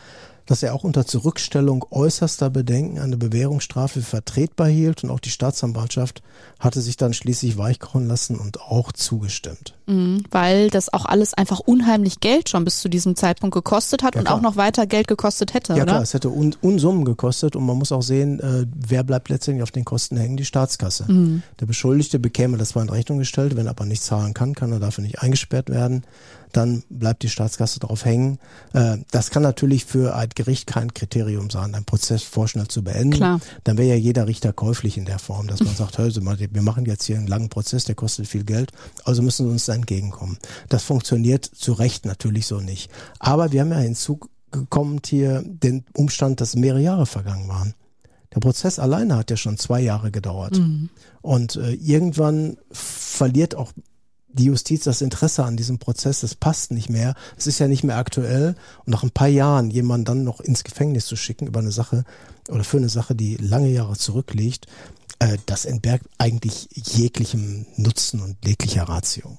dass 0.46 0.62
er 0.62 0.74
auch 0.74 0.84
unter 0.84 1.06
Zurückstellung 1.06 1.84
äußerster 1.90 2.50
Bedenken 2.50 2.98
eine 2.98 3.16
Bewährungsstrafe 3.16 4.02
vertretbar 4.02 4.68
hielt 4.68 5.04
und 5.04 5.10
auch 5.10 5.20
die 5.20 5.30
Staatsanwaltschaft 5.30 6.22
hatte 6.58 6.80
sich 6.80 6.96
dann 6.96 7.14
schließlich 7.14 7.56
weichkochen 7.56 8.06
lassen 8.06 8.38
und 8.38 8.60
auch 8.60 8.92
zugestimmt. 8.92 9.74
Mhm, 9.86 10.24
weil 10.30 10.70
das 10.70 10.92
auch 10.92 11.04
alles 11.04 11.34
einfach 11.34 11.60
unheimlich 11.60 12.20
Geld 12.20 12.48
schon 12.48 12.64
bis 12.64 12.80
zu 12.80 12.88
diesem 12.88 13.16
Zeitpunkt 13.16 13.54
gekostet 13.54 14.02
hat 14.02 14.14
Ja, 14.14 14.20
und 14.20 14.26
klar. 14.26 14.38
auch 14.38 14.42
noch 14.42 14.56
weiter 14.56 14.86
Geld 14.86 15.08
gekostet 15.08 15.52
hätte, 15.52 15.74
Ja 15.74 15.82
oder? 15.82 15.92
klar, 15.92 16.02
es 16.02 16.14
hätte 16.14 16.30
Un 16.30 16.56
Unsummen 16.62 17.04
gekostet 17.04 17.54
und 17.54 17.66
man 17.66 17.76
muss 17.76 17.92
auch 17.92 18.02
sehen, 18.02 18.40
äh, 18.40 18.66
wer 18.74 19.02
bleibt 19.04 19.28
letztendlich 19.28 19.62
auf 19.62 19.70
den 19.72 19.84
Kosten 19.84 20.16
hängen, 20.16 20.36
die 20.38 20.44
Staatskasse. 20.46 21.04
Der 21.60 21.66
Beschuldigte 21.66 22.18
bekäme 22.18 22.56
das 22.56 22.70
zwar 22.70 22.82
in 22.82 22.88
Rechnung 22.88 23.18
gestellt, 23.18 23.56
wenn 23.56 23.66
er 23.66 23.70
aber 23.70 23.84
nicht 23.84 24.02
zahlen 24.02 24.32
kann, 24.32 24.54
kann 24.54 24.72
er 24.72 24.80
dafür 24.80 25.02
nicht 25.02 25.20
eingesperrt 25.20 25.68
werden. 25.68 26.04
Dann 26.52 26.84
bleibt 26.88 27.24
die 27.24 27.28
Staatskasse 27.28 27.80
drauf 27.80 28.04
hängen. 28.04 28.38
Äh, 28.74 28.98
das 29.10 29.30
kann 29.30 29.42
natürlich 29.42 29.84
für 29.86 30.14
ein 30.14 30.28
Gericht 30.36 30.68
kein 30.68 30.94
Kriterium 30.94 31.50
sein, 31.50 31.74
einen 31.74 31.84
Prozess 31.84 32.22
vorschnell 32.22 32.68
zu 32.68 32.84
beenden. 32.84 33.10
Klar. 33.10 33.40
Dann 33.64 33.76
wäre 33.76 33.88
ja 33.88 33.96
jeder 33.96 34.28
Richter 34.28 34.52
käuflich 34.52 34.96
in 34.96 35.04
der 35.04 35.18
Form, 35.18 35.48
dass 35.48 35.60
man 35.64 35.74
sagt, 35.74 35.98
hör 35.98 36.14
wir 36.14 36.62
machen 36.62 36.86
jetzt 36.86 37.04
hier 37.04 37.16
einen 37.16 37.26
langen 37.26 37.48
Prozess, 37.48 37.84
der 37.84 37.96
kostet 37.96 38.28
viel 38.28 38.44
Geld, 38.44 38.70
also 39.04 39.20
müssen 39.20 39.46
Sie 39.46 39.52
uns 39.52 39.66
da 39.66 39.73
entgegenkommen. 39.74 40.38
Das 40.68 40.84
funktioniert 40.84 41.44
zu 41.44 41.72
Recht 41.72 42.06
natürlich 42.06 42.46
so 42.46 42.60
nicht. 42.60 42.90
Aber 43.18 43.52
wir 43.52 43.60
haben 43.60 43.72
ja 43.72 43.78
hinzugekommen 43.78 45.00
hier 45.04 45.42
den 45.44 45.84
Umstand, 45.94 46.40
dass 46.40 46.56
mehrere 46.56 46.80
Jahre 46.80 47.06
vergangen 47.06 47.48
waren. 47.48 47.74
Der 48.34 48.40
Prozess 48.40 48.78
alleine 48.78 49.16
hat 49.16 49.30
ja 49.30 49.36
schon 49.36 49.58
zwei 49.58 49.80
Jahre 49.80 50.10
gedauert. 50.10 50.56
Und 51.22 51.56
äh, 51.56 51.72
irgendwann 51.74 52.56
verliert 52.72 53.54
auch 53.54 53.72
die 54.34 54.46
Justiz 54.46 54.84
das 54.84 55.00
Interesse 55.00 55.44
an 55.44 55.56
diesem 55.56 55.78
Prozess, 55.78 56.20
das 56.20 56.34
passt 56.34 56.72
nicht 56.72 56.90
mehr, 56.90 57.14
es 57.36 57.46
ist 57.46 57.60
ja 57.60 57.68
nicht 57.68 57.84
mehr 57.84 57.96
aktuell 57.96 58.56
und 58.84 58.88
nach 58.88 59.04
ein 59.04 59.12
paar 59.12 59.28
Jahren 59.28 59.70
jemanden 59.70 60.04
dann 60.04 60.24
noch 60.24 60.40
ins 60.40 60.64
Gefängnis 60.64 61.06
zu 61.06 61.14
schicken 61.14 61.46
über 61.46 61.60
eine 61.60 61.70
Sache 61.70 62.04
oder 62.48 62.64
für 62.64 62.78
eine 62.78 62.88
Sache, 62.88 63.14
die 63.14 63.36
lange 63.36 63.68
Jahre 63.68 63.96
zurückliegt, 63.96 64.66
äh, 65.20 65.38
das 65.46 65.64
entbergt 65.64 66.06
eigentlich 66.18 66.68
jeglichem 66.72 67.66
Nutzen 67.76 68.20
und 68.20 68.36
jeglicher 68.44 68.82
Ratio. 68.82 69.38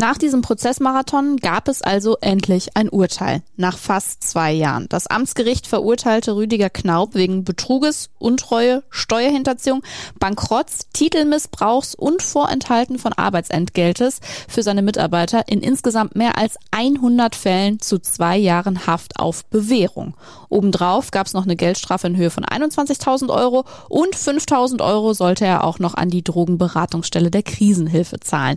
Nach 0.00 0.16
diesem 0.16 0.40
Prozessmarathon 0.40 1.36
gab 1.36 1.68
es 1.68 1.82
also 1.82 2.16
endlich 2.22 2.74
ein 2.74 2.88
Urteil 2.88 3.42
nach 3.58 3.76
fast 3.76 4.24
zwei 4.24 4.50
Jahren. 4.50 4.86
Das 4.88 5.06
Amtsgericht 5.06 5.66
verurteilte 5.66 6.36
Rüdiger 6.36 6.70
Knaub 6.70 7.14
wegen 7.14 7.44
Betruges, 7.44 8.08
Untreue, 8.18 8.82
Steuerhinterziehung, 8.88 9.82
Bankrotts, 10.18 10.88
Titelmissbrauchs 10.94 11.94
und 11.94 12.22
Vorenthalten 12.22 12.98
von 12.98 13.12
Arbeitsentgeltes 13.12 14.20
für 14.48 14.62
seine 14.62 14.80
Mitarbeiter 14.80 15.46
in 15.48 15.60
insgesamt 15.60 16.16
mehr 16.16 16.38
als 16.38 16.56
100 16.70 17.34
Fällen 17.34 17.78
zu 17.78 17.98
zwei 17.98 18.38
Jahren 18.38 18.86
Haft 18.86 19.20
auf 19.20 19.44
Bewährung. 19.44 20.14
Obendrauf 20.48 21.10
gab 21.10 21.26
es 21.26 21.34
noch 21.34 21.44
eine 21.44 21.56
Geldstrafe 21.56 22.06
in 22.06 22.16
Höhe 22.16 22.30
von 22.30 22.46
21.000 22.46 23.28
Euro 23.28 23.66
und 23.90 24.16
5.000 24.16 24.82
Euro 24.82 25.12
sollte 25.12 25.44
er 25.44 25.62
auch 25.64 25.78
noch 25.78 25.92
an 25.92 26.08
die 26.08 26.24
Drogenberatungsstelle 26.24 27.30
der 27.30 27.42
Krisenhilfe 27.42 28.18
zahlen. 28.18 28.56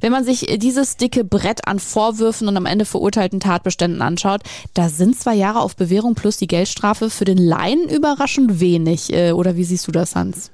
Wenn 0.00 0.10
man 0.10 0.24
sich 0.24 0.58
diese 0.58 0.71
dieses 0.72 0.96
dicke 0.96 1.22
Brett 1.22 1.68
an 1.68 1.78
Vorwürfen 1.78 2.48
und 2.48 2.56
am 2.56 2.64
Ende 2.64 2.86
verurteilten 2.86 3.40
Tatbeständen 3.40 4.00
anschaut, 4.00 4.40
da 4.72 4.88
sind 4.88 5.18
zwei 5.18 5.34
Jahre 5.34 5.60
auf 5.60 5.76
Bewährung 5.76 6.14
plus 6.14 6.38
die 6.38 6.46
Geldstrafe 6.46 7.10
für 7.10 7.26
den 7.26 7.36
Laien 7.36 7.90
überraschend 7.90 8.58
wenig. 8.58 9.12
Äh, 9.12 9.32
oder 9.32 9.56
wie 9.56 9.64
siehst 9.64 9.86
du 9.86 9.92
das, 9.92 10.16
Hans? 10.16 10.50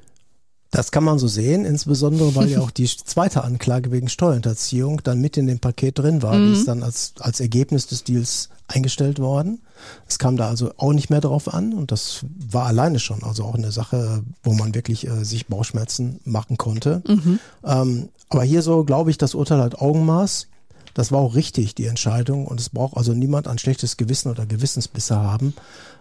Das 0.71 0.91
kann 0.91 1.03
man 1.03 1.19
so 1.19 1.29
sehen, 1.29 1.65
insbesondere 1.65 2.35
weil 2.35 2.49
ja 2.49 2.61
auch 2.63 2.71
die 2.71 2.87
zweite 2.87 3.43
Anklage 3.43 3.91
wegen 3.91 4.09
Steuerhinterziehung 4.09 5.01
dann 5.03 5.21
mit 5.21 5.37
in 5.37 5.47
dem 5.47 5.61
Paket 5.61 5.99
drin 5.99 6.23
war. 6.23 6.35
Mhm. 6.35 6.47
Die 6.47 6.53
ist 6.59 6.69
dann 6.69 6.83
als, 6.83 7.15
als 7.21 7.41
Ergebnis 7.41 7.87
des 7.87 8.05
Deals 8.05 8.51
eingestellt 8.67 9.19
worden. 9.19 9.63
Es 10.07 10.19
kam 10.19 10.37
da 10.37 10.49
also 10.49 10.73
auch 10.77 10.93
nicht 10.93 11.09
mehr 11.09 11.23
drauf 11.23 11.53
an 11.53 11.73
und 11.73 11.91
das 11.91 12.27
war 12.39 12.67
alleine 12.67 12.99
schon, 12.99 13.23
also 13.23 13.45
auch 13.45 13.55
eine 13.55 13.73
Sache, 13.73 14.23
wo 14.43 14.53
man 14.53 14.75
wirklich 14.75 15.07
äh, 15.07 15.25
sich 15.25 15.47
Bauchschmerzen 15.47 16.21
machen 16.25 16.59
konnte. 16.59 17.03
Mhm. 17.07 17.39
Ähm, 17.65 18.09
aber 18.29 18.43
hier 18.43 18.61
so, 18.61 18.85
glaube 18.85 19.11
ich, 19.11 19.17
das 19.17 19.35
Urteil 19.35 19.63
hat 19.63 19.81
Augenmaß. 19.81 20.49
Das 20.93 21.13
war 21.13 21.21
auch 21.21 21.35
richtig, 21.35 21.75
die 21.77 21.87
Entscheidung. 21.87 22.47
Und 22.47 22.61
es 22.61 22.69
braucht 22.69 22.97
also 22.97 23.15
niemand 23.15 23.49
ein 23.49 23.59
schlechtes 23.59 23.97
Gewissen 23.97 24.31
oder 24.31 24.45
Gewissensbisse 24.45 25.17
haben. 25.17 25.55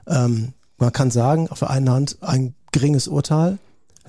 Ähm, 0.08 0.54
man 0.78 0.92
kann 0.92 1.12
sagen, 1.12 1.50
auf 1.50 1.60
der 1.60 1.70
einen 1.70 1.90
Hand 1.90 2.18
ein 2.22 2.54
geringes 2.72 3.08
Urteil, 3.08 3.60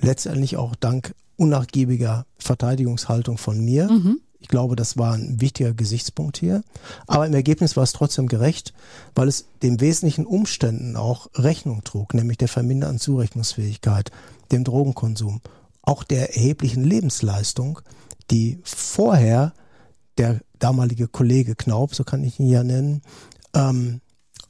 letztendlich 0.01 0.57
auch 0.57 0.75
dank 0.75 1.13
unnachgiebiger 1.37 2.25
Verteidigungshaltung 2.37 3.37
von 3.37 3.63
mir. 3.63 3.89
Mhm. 3.89 4.19
Ich 4.41 4.47
glaube, 4.47 4.75
das 4.75 4.97
war 4.97 5.13
ein 5.13 5.41
wichtiger 5.41 5.73
Gesichtspunkt 5.73 6.37
hier. 6.37 6.63
Aber 7.07 7.27
im 7.27 7.33
Ergebnis 7.33 7.75
war 7.75 7.83
es 7.83 7.91
trotzdem 7.91 8.27
gerecht, 8.27 8.73
weil 9.13 9.27
es 9.27 9.45
den 9.61 9.81
wesentlichen 9.81 10.25
Umständen 10.25 10.95
auch 10.95 11.27
Rechnung 11.35 11.83
trug, 11.83 12.13
nämlich 12.13 12.37
der 12.37 12.47
verminderten 12.47 12.99
Zurechnungsfähigkeit, 12.99 14.11
dem 14.51 14.63
Drogenkonsum, 14.63 15.41
auch 15.81 16.03
der 16.03 16.35
erheblichen 16.35 16.83
Lebensleistung, 16.83 17.81
die 18.31 18.59
vorher 18.63 19.53
der 20.17 20.39
damalige 20.59 21.07
Kollege 21.07 21.55
Knaub, 21.55 21.95
so 21.95 22.03
kann 22.03 22.23
ich 22.23 22.39
ihn 22.39 22.47
ja 22.47 22.63
nennen, 22.63 23.01
ähm, 23.53 24.01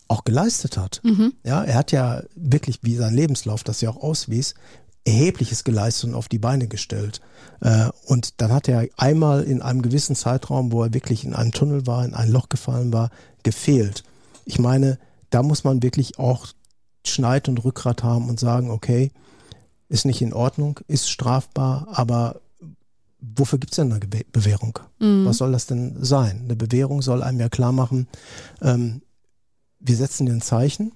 auch 0.08 0.24
geleistet 0.24 0.78
hat. 0.78 1.02
Mhm. 1.04 1.34
Ja, 1.44 1.64
er 1.64 1.76
hat 1.76 1.92
ja 1.92 2.24
wirklich, 2.36 2.80
wie 2.82 2.96
sein 2.96 3.14
Lebenslauf 3.14 3.64
das 3.64 3.82
ja 3.82 3.90
auch 3.92 3.98
auswies, 3.98 4.56
erhebliches 5.06 5.64
geleistet 5.64 6.10
und 6.10 6.16
auf 6.16 6.28
die 6.28 6.40
Beine 6.40 6.68
gestellt. 6.68 7.22
Äh, 7.62 7.90
und 8.06 8.42
dann 8.42 8.52
hat 8.52 8.68
er 8.68 8.88
einmal 8.98 9.44
in 9.44 9.62
einem 9.62 9.82
gewissen 9.82 10.16
Zeitraum, 10.16 10.72
wo 10.72 10.84
er 10.84 10.94
wirklich 10.94 11.24
in 11.24 11.34
einem 11.34 11.52
Tunnel 11.52 11.88
war, 11.88 12.06
in 12.06 12.14
ein 12.14 12.30
Loch 12.30 12.50
gefallen 12.50 12.94
war, 12.94 13.10
gefehlt. 13.44 14.04
Ich 14.46 14.60
meine, 14.60 15.00
da 15.30 15.44
muss 15.44 15.64
man 15.64 15.84
wirklich 15.84 16.20
auch 16.20 16.48
Schneid 17.06 17.48
und 17.48 17.64
Rückgrat 17.64 18.04
haben 18.04 18.30
und 18.30 18.40
sagen, 18.40 18.72
okay, 18.72 19.12
ist 19.88 20.06
nicht 20.06 20.22
in 20.22 20.34
Ordnung, 20.34 20.80
ist 20.88 21.10
strafbar, 21.10 21.88
aber 21.92 22.42
wofür 23.20 23.60
gibt 23.60 23.74
es 23.74 23.78
denn 23.78 23.92
eine 23.92 24.00
Bewährung? 24.32 24.80
Mhm. 25.00 25.26
Was 25.26 25.38
soll 25.38 25.52
das 25.52 25.66
denn 25.66 25.98
sein? 26.00 26.42
Eine 26.44 26.56
Bewährung 26.56 27.02
soll 27.02 27.24
einem 27.24 27.40
ja 27.40 27.50
klar 27.50 27.72
machen, 27.72 28.08
ähm, 28.62 29.02
wir 29.80 29.96
setzen 29.96 30.26
dir 30.26 30.34
ein 30.34 30.42
Zeichen, 30.42 30.92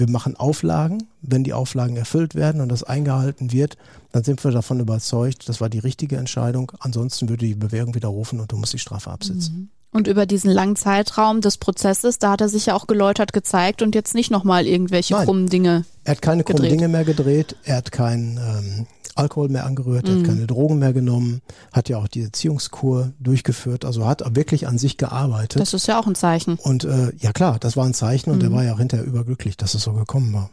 wir 0.00 0.10
machen 0.10 0.34
Auflagen. 0.36 1.04
Wenn 1.22 1.44
die 1.44 1.52
Auflagen 1.52 1.96
erfüllt 1.96 2.34
werden 2.34 2.60
und 2.60 2.70
das 2.70 2.82
eingehalten 2.82 3.52
wird, 3.52 3.76
dann 4.10 4.24
sind 4.24 4.42
wir 4.42 4.50
davon 4.50 4.80
überzeugt, 4.80 5.48
das 5.48 5.60
war 5.60 5.68
die 5.68 5.78
richtige 5.78 6.16
Entscheidung. 6.16 6.72
Ansonsten 6.80 7.28
würde 7.28 7.46
die 7.46 7.54
Bewährung 7.54 7.94
widerrufen 7.94 8.40
und 8.40 8.50
du 8.50 8.56
musst 8.56 8.72
die 8.72 8.78
Strafe 8.78 9.10
absitzen. 9.10 9.54
Mhm. 9.54 9.68
Und 9.92 10.06
über 10.06 10.24
diesen 10.24 10.50
langen 10.50 10.76
Zeitraum 10.76 11.40
des 11.40 11.58
Prozesses, 11.58 12.18
da 12.18 12.32
hat 12.32 12.40
er 12.40 12.48
sich 12.48 12.66
ja 12.66 12.74
auch 12.74 12.86
geläutert 12.86 13.32
gezeigt 13.32 13.82
und 13.82 13.94
jetzt 13.94 14.14
nicht 14.14 14.30
nochmal 14.30 14.66
irgendwelche 14.66 15.14
Nein, 15.14 15.24
krummen 15.24 15.46
Dinge. 15.48 15.84
Er 16.04 16.12
hat 16.12 16.22
keine 16.22 16.44
gedreht. 16.44 16.56
krummen 16.56 16.78
Dinge 16.78 16.88
mehr 16.88 17.04
gedreht, 17.04 17.56
er 17.64 17.76
hat 17.76 17.90
kein 17.90 18.38
ähm, 18.38 18.86
Alkohol 19.20 19.48
mehr 19.48 19.66
angerührt, 19.66 20.08
er 20.08 20.14
hat 20.14 20.20
mhm. 20.20 20.26
keine 20.26 20.46
Drogen 20.46 20.78
mehr 20.78 20.92
genommen, 20.92 21.40
hat 21.72 21.88
ja 21.88 21.98
auch 21.98 22.08
die 22.08 22.22
Erziehungskur 22.22 23.12
durchgeführt, 23.20 23.84
also 23.84 24.06
hat 24.06 24.22
wirklich 24.34 24.66
an 24.66 24.78
sich 24.78 24.96
gearbeitet. 24.96 25.60
Das 25.60 25.74
ist 25.74 25.86
ja 25.86 25.98
auch 26.00 26.06
ein 26.06 26.14
Zeichen. 26.14 26.56
Und 26.56 26.84
äh, 26.84 27.12
ja 27.18 27.32
klar, 27.32 27.58
das 27.60 27.76
war 27.76 27.84
ein 27.84 27.94
Zeichen 27.94 28.30
und 28.30 28.38
mhm. 28.38 28.44
er 28.44 28.52
war 28.52 28.64
ja 28.64 28.74
auch 28.74 28.78
hinterher 28.78 29.06
überglücklich, 29.06 29.56
dass 29.56 29.74
es 29.74 29.82
so 29.82 29.92
gekommen 29.92 30.32
war. 30.32 30.50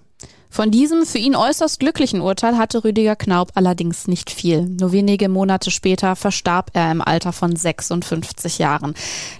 Von 0.50 0.72
diesem 0.72 1.06
für 1.06 1.18
ihn 1.18 1.36
äußerst 1.36 1.80
glücklichen 1.80 2.22
Urteil 2.22 2.58
hatte 2.58 2.84
Rüdiger 2.84 3.16
Knaub 3.16 3.52
allerdings 3.56 4.08
nicht 4.08 4.32
viel. 4.32 4.64
Nur 4.64 4.92
wenige 4.92 5.30
Monate 5.30 5.72
später 5.72 6.16
verstarb 6.16 6.72
er 6.74 6.92
im 6.92 7.02
Alter 7.02 7.34
von 7.34 7.56
56 7.56 8.58
Jahren. 8.58 8.96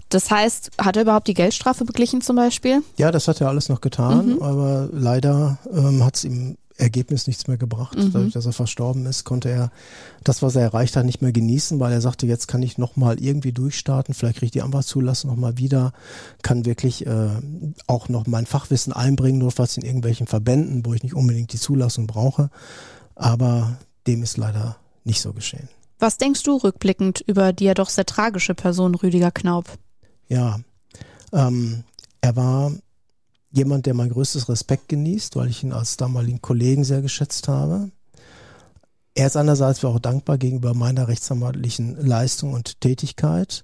Das 0.10 0.30
heißt, 0.30 0.72
hat 0.78 0.96
er 0.96 1.04
überhaupt 1.04 1.28
die 1.28 1.34
Geldstrafe 1.34 1.86
beglichen 1.86 2.22
zum 2.22 2.36
Beispiel? 2.36 2.84
Ja, 2.98 3.12
das 3.12 3.28
hat 3.28 3.42
er 3.42 3.48
alles 3.48 3.70
noch 3.70 3.82
getan, 3.82 4.36
mhm. 4.36 4.42
aber 4.42 4.90
leider 4.92 5.58
ähm, 5.74 6.04
hat 6.04 6.18
es 6.18 6.24
ihm 6.26 6.58
Ergebnis 6.78 7.28
nichts 7.28 7.48
mehr 7.48 7.58
gebracht. 7.58 7.98
Mhm. 7.98 8.14
Dadurch, 8.14 8.34
dass 8.34 8.46
er 8.46 8.54
verstorben 8.54 9.06
ist, 9.06 9.24
konnte 9.24 9.50
er 9.50 9.72
das, 10.24 10.42
was 10.42 10.56
er 10.56 10.62
erreicht 10.62 10.96
hat, 10.96 11.06
nicht 11.06 11.22
mehr 11.22 11.32
genießen, 11.32 11.80
weil 11.80 11.92
er 11.92 12.02
sagte, 12.02 12.28
jetzt 12.28 12.48
kann 12.48 12.62
ich 12.62 12.78
nochmal 12.78 13.20
irgendwie 13.20 13.52
durchstarten, 13.52 14.14
vielleicht 14.14 14.38
kriege 14.38 14.48
ich 14.48 14.52
die 14.52 14.62
Anwaltszulassung 14.62 15.30
nochmal 15.30 15.58
wieder, 15.58 15.94
kann 16.44 16.66
wirklich 16.66 17.06
äh, 17.06 17.30
auch 17.88 18.10
noch 18.10 18.28
mein 18.28 18.46
Fachwissen 18.46 18.94
einbringen, 18.94 19.40
nur 19.40 19.52
falls 19.52 19.78
in 19.78 19.84
irgendwelchen 19.84 20.28
Verbänden, 20.28 20.86
wo 20.86 20.94
ich 20.94 21.04
nicht 21.04 21.16
unbedingt 21.16 21.52
die 21.54 21.60
Zulassung 21.60 22.08
brauche. 22.08 22.50
Aber 23.16 23.78
dem 24.06 24.24
ist 24.24 24.38
leider 24.38 24.78
nicht 25.04 25.22
so 25.22 25.34
geschehen. 25.34 25.70
Was 26.00 26.18
denkst 26.18 26.44
du 26.44 26.58
rückblickend 26.58 27.22
über 27.26 27.54
die 27.54 27.66
ja 27.66 27.74
doch 27.74 27.90
sehr 27.90 28.06
tragische 28.06 28.54
Person 28.54 28.94
Rüdiger 28.94 29.32
Knaub? 29.32 29.66
Ja, 30.28 30.60
ähm, 31.34 31.84
er 32.22 32.36
war 32.36 32.72
jemand, 33.52 33.86
der 33.86 33.94
mein 33.94 34.10
größtes 34.10 34.50
Respekt 34.50 34.90
genießt, 34.90 35.36
weil 35.36 35.50
ich 35.50 35.64
ihn 35.64 35.74
als 35.74 35.98
damaligen 35.98 36.42
Kollegen 36.42 36.84
sehr 36.84 37.02
geschätzt 37.02 37.48
habe. 37.48 37.92
Er 39.16 39.28
ist 39.28 39.38
einerseits 39.38 39.84
auch 39.84 40.00
dankbar 40.00 40.38
gegenüber 40.38 40.74
meiner 40.74 41.08
rechtsanwaltlichen 41.08 41.96
Leistung 41.96 42.54
und 42.54 42.82
Tätigkeit. 42.82 43.64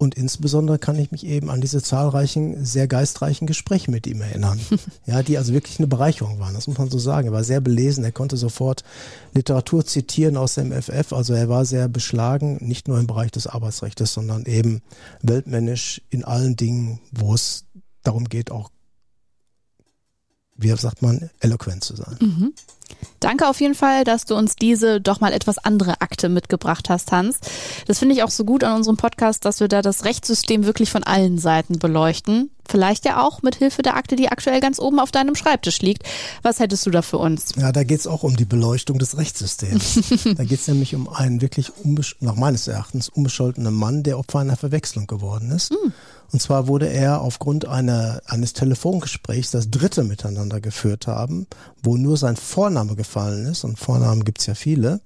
Und 0.00 0.14
insbesondere 0.14 0.78
kann 0.78 0.96
ich 0.96 1.10
mich 1.10 1.26
eben 1.26 1.50
an 1.50 1.60
diese 1.60 1.82
zahlreichen, 1.82 2.64
sehr 2.64 2.86
geistreichen 2.86 3.48
Gespräche 3.48 3.90
mit 3.90 4.06
ihm 4.06 4.22
erinnern. 4.22 4.60
Ja, 5.06 5.22
die 5.22 5.38
also 5.38 5.54
wirklich 5.54 5.78
eine 5.78 5.88
Bereicherung 5.88 6.38
waren. 6.38 6.54
Das 6.54 6.68
muss 6.68 6.78
man 6.78 6.90
so 6.90 6.98
sagen. 6.98 7.28
Er 7.28 7.32
war 7.32 7.44
sehr 7.44 7.60
belesen. 7.60 8.04
Er 8.04 8.12
konnte 8.12 8.36
sofort 8.36 8.84
Literatur 9.34 9.84
zitieren 9.84 10.36
aus 10.36 10.54
dem 10.54 10.70
FF. 10.70 11.12
Also 11.12 11.32
er 11.32 11.48
war 11.48 11.64
sehr 11.64 11.88
beschlagen, 11.88 12.58
nicht 12.60 12.88
nur 12.88 12.98
im 12.98 13.06
Bereich 13.06 13.30
des 13.30 13.46
Arbeitsrechts, 13.46 14.12
sondern 14.12 14.44
eben 14.44 14.82
weltmännisch 15.22 16.02
in 16.10 16.24
allen 16.24 16.56
Dingen, 16.56 17.00
wo 17.10 17.34
es 17.34 17.64
darum 18.02 18.28
geht, 18.28 18.50
auch 18.50 18.70
wie 20.58 20.74
sagt 20.76 21.02
man, 21.02 21.30
eloquent 21.40 21.82
zu 21.82 21.96
sein. 21.96 22.16
Mhm. 22.20 22.52
Danke 23.20 23.48
auf 23.48 23.60
jeden 23.60 23.74
Fall, 23.74 24.04
dass 24.04 24.24
du 24.24 24.34
uns 24.36 24.54
diese 24.56 25.00
doch 25.00 25.20
mal 25.20 25.32
etwas 25.32 25.58
andere 25.58 26.00
Akte 26.00 26.28
mitgebracht 26.28 26.88
hast, 26.88 27.10
Hans. 27.10 27.38
Das 27.86 27.98
finde 27.98 28.14
ich 28.14 28.22
auch 28.22 28.30
so 28.30 28.44
gut 28.44 28.62
an 28.62 28.76
unserem 28.76 28.96
Podcast, 28.96 29.44
dass 29.44 29.60
wir 29.60 29.68
da 29.68 29.82
das 29.82 30.04
Rechtssystem 30.04 30.64
wirklich 30.64 30.90
von 30.90 31.02
allen 31.02 31.38
Seiten 31.38 31.78
beleuchten. 31.78 32.50
Vielleicht 32.68 33.04
ja 33.06 33.22
auch 33.22 33.42
mit 33.42 33.56
Hilfe 33.56 33.82
der 33.82 33.96
Akte, 33.96 34.14
die 34.14 34.28
aktuell 34.28 34.60
ganz 34.60 34.78
oben 34.78 35.00
auf 35.00 35.10
deinem 35.10 35.34
Schreibtisch 35.34 35.80
liegt. 35.80 36.02
Was 36.42 36.60
hättest 36.60 36.86
du 36.86 36.90
da 36.90 37.02
für 37.02 37.18
uns? 37.18 37.54
Ja, 37.56 37.72
da 37.72 37.82
geht 37.82 38.00
es 38.00 38.06
auch 38.06 38.22
um 38.22 38.36
die 38.36 38.44
Beleuchtung 38.44 38.98
des 38.98 39.16
Rechtssystems. 39.16 40.00
da 40.36 40.44
geht 40.44 40.60
es 40.60 40.68
nämlich 40.68 40.94
um 40.94 41.08
einen 41.08 41.40
wirklich, 41.40 41.72
nach 42.20 42.36
meines 42.36 42.68
Erachtens, 42.68 43.08
unbescholtenen 43.08 43.74
Mann, 43.74 44.02
der 44.02 44.18
Opfer 44.18 44.40
einer 44.40 44.56
Verwechslung 44.56 45.06
geworden 45.06 45.50
ist. 45.50 45.72
Mhm. 45.72 45.92
Und 46.32 46.42
zwar 46.42 46.68
wurde 46.68 46.88
er 46.88 47.22
aufgrund 47.22 47.66
einer, 47.66 48.20
eines 48.26 48.52
Telefongesprächs, 48.52 49.50
das 49.50 49.70
dritte 49.70 50.04
miteinander 50.04 50.60
geführt 50.60 51.06
haben, 51.06 51.46
wo 51.82 51.96
nur 51.96 52.16
sein 52.16 52.36
Vorname 52.36 52.96
gefallen 52.96 53.46
ist, 53.46 53.64
und 53.64 53.78
Vornamen 53.78 54.24
gibt's 54.24 54.46
ja 54.46 54.54
viele, 54.54 55.00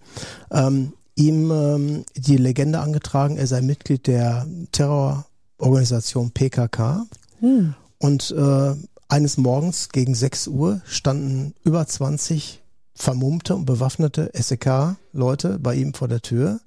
ähm, 0.51 0.93
ihm 1.15 1.51
ähm, 1.51 2.05
die 2.17 2.37
Legende 2.37 2.81
angetragen, 2.81 3.37
er 3.37 3.47
sei 3.47 3.61
Mitglied 3.61 4.07
der 4.07 4.47
Terrororganisation 4.73 6.33
PKK. 6.33 7.07
Hm. 7.41 7.75
Und 7.99 8.35
äh, 8.37 8.75
eines 9.09 9.37
Morgens 9.37 9.91
gegen 9.91 10.15
6 10.15 10.49
Uhr 10.49 10.81
standen 10.87 11.55
über 11.65 11.87
20 11.87 12.63
vermummte 12.95 13.55
und 13.55 13.65
bewaffnete 13.65 14.31
SEK-Leute 14.35 15.59
bei 15.59 15.75
ihm 15.75 15.95
vor 15.95 16.09
der 16.09 16.23
Tür 16.23 16.61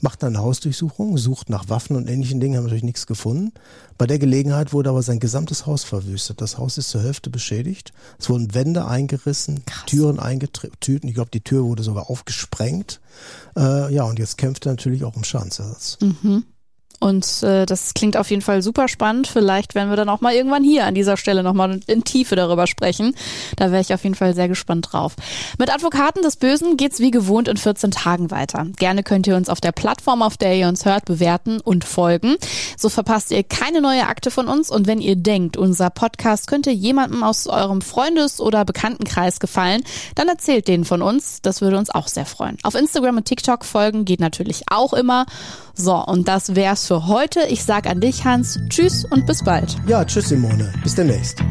macht 0.00 0.24
eine 0.24 0.38
Hausdurchsuchung, 0.38 1.18
sucht 1.18 1.50
nach 1.50 1.68
Waffen 1.68 1.96
und 1.96 2.08
ähnlichen 2.08 2.40
Dingen, 2.40 2.56
haben 2.56 2.64
natürlich 2.64 2.84
nichts 2.84 3.06
gefunden. 3.06 3.52
Bei 3.96 4.06
der 4.06 4.18
Gelegenheit 4.18 4.72
wurde 4.72 4.90
aber 4.90 5.02
sein 5.02 5.20
gesamtes 5.20 5.66
Haus 5.66 5.84
verwüstet. 5.84 6.40
Das 6.40 6.58
Haus 6.58 6.78
ist 6.78 6.90
zur 6.90 7.02
Hälfte 7.02 7.30
beschädigt. 7.30 7.92
Es 8.18 8.28
wurden 8.28 8.54
Wände 8.54 8.86
eingerissen, 8.86 9.64
Krass. 9.64 9.86
Türen 9.86 10.18
eingetütet. 10.18 11.04
Ich 11.04 11.14
glaube, 11.14 11.30
die 11.30 11.42
Tür 11.42 11.64
wurde 11.64 11.82
sogar 11.82 12.10
aufgesprengt. 12.10 13.00
Äh, 13.56 13.94
ja, 13.94 14.04
und 14.04 14.18
jetzt 14.18 14.38
kämpft 14.38 14.66
er 14.66 14.72
natürlich 14.72 15.04
auch 15.04 15.16
um 15.16 15.24
Schadensersatz. 15.24 15.98
Mhm. 16.00 16.44
Und 17.04 17.42
äh, 17.42 17.66
das 17.66 17.92
klingt 17.92 18.16
auf 18.16 18.30
jeden 18.30 18.40
Fall 18.40 18.62
super 18.62 18.88
spannend. 18.88 19.26
Vielleicht 19.26 19.74
werden 19.74 19.90
wir 19.90 19.96
dann 19.96 20.08
auch 20.08 20.22
mal 20.22 20.32
irgendwann 20.32 20.64
hier 20.64 20.86
an 20.86 20.94
dieser 20.94 21.18
Stelle 21.18 21.42
nochmal 21.42 21.80
in 21.86 22.02
Tiefe 22.02 22.34
darüber 22.34 22.66
sprechen. 22.66 23.14
Da 23.56 23.70
wäre 23.70 23.82
ich 23.82 23.92
auf 23.92 24.04
jeden 24.04 24.14
Fall 24.14 24.34
sehr 24.34 24.48
gespannt 24.48 24.88
drauf. 24.90 25.14
Mit 25.58 25.70
Advokaten 25.70 26.22
des 26.22 26.36
Bösen 26.36 26.78
geht's 26.78 27.00
wie 27.00 27.10
gewohnt 27.10 27.46
in 27.46 27.58
14 27.58 27.90
Tagen 27.90 28.30
weiter. 28.30 28.68
Gerne 28.78 29.02
könnt 29.02 29.26
ihr 29.26 29.36
uns 29.36 29.50
auf 29.50 29.60
der 29.60 29.72
Plattform, 29.72 30.22
auf 30.22 30.38
der 30.38 30.56
ihr 30.56 30.66
uns 30.66 30.86
hört, 30.86 31.04
bewerten 31.04 31.60
und 31.60 31.84
folgen. 31.84 32.36
So 32.78 32.88
verpasst 32.88 33.32
ihr 33.32 33.42
keine 33.44 33.82
neue 33.82 34.06
Akte 34.06 34.30
von 34.30 34.48
uns. 34.48 34.70
Und 34.70 34.86
wenn 34.86 35.02
ihr 35.02 35.16
denkt, 35.16 35.58
unser 35.58 35.90
Podcast 35.90 36.46
könnte 36.46 36.70
jemandem 36.70 37.22
aus 37.22 37.46
eurem 37.46 37.82
Freundes- 37.82 38.40
oder 38.40 38.64
Bekanntenkreis 38.64 39.40
gefallen, 39.40 39.84
dann 40.14 40.28
erzählt 40.28 40.68
denen 40.68 40.86
von 40.86 41.02
uns. 41.02 41.42
Das 41.42 41.60
würde 41.60 41.76
uns 41.76 41.90
auch 41.90 42.08
sehr 42.08 42.24
freuen. 42.24 42.56
Auf 42.62 42.74
Instagram 42.74 43.18
und 43.18 43.26
TikTok 43.26 43.66
folgen 43.66 44.06
geht 44.06 44.20
natürlich 44.20 44.62
auch 44.70 44.94
immer. 44.94 45.26
So, 45.76 45.96
und 45.96 46.28
das 46.28 46.54
wär's 46.54 46.86
für 46.86 46.93
für 46.94 47.08
heute. 47.08 47.40
Ich 47.48 47.64
sage 47.64 47.90
an 47.90 48.00
dich, 48.00 48.24
Hans, 48.24 48.60
tschüss 48.68 49.04
und 49.04 49.26
bis 49.26 49.42
bald. 49.42 49.76
Ja, 49.88 50.04
tschüss, 50.04 50.28
Simone. 50.28 50.72
Bis 50.84 50.94
demnächst. 50.94 51.42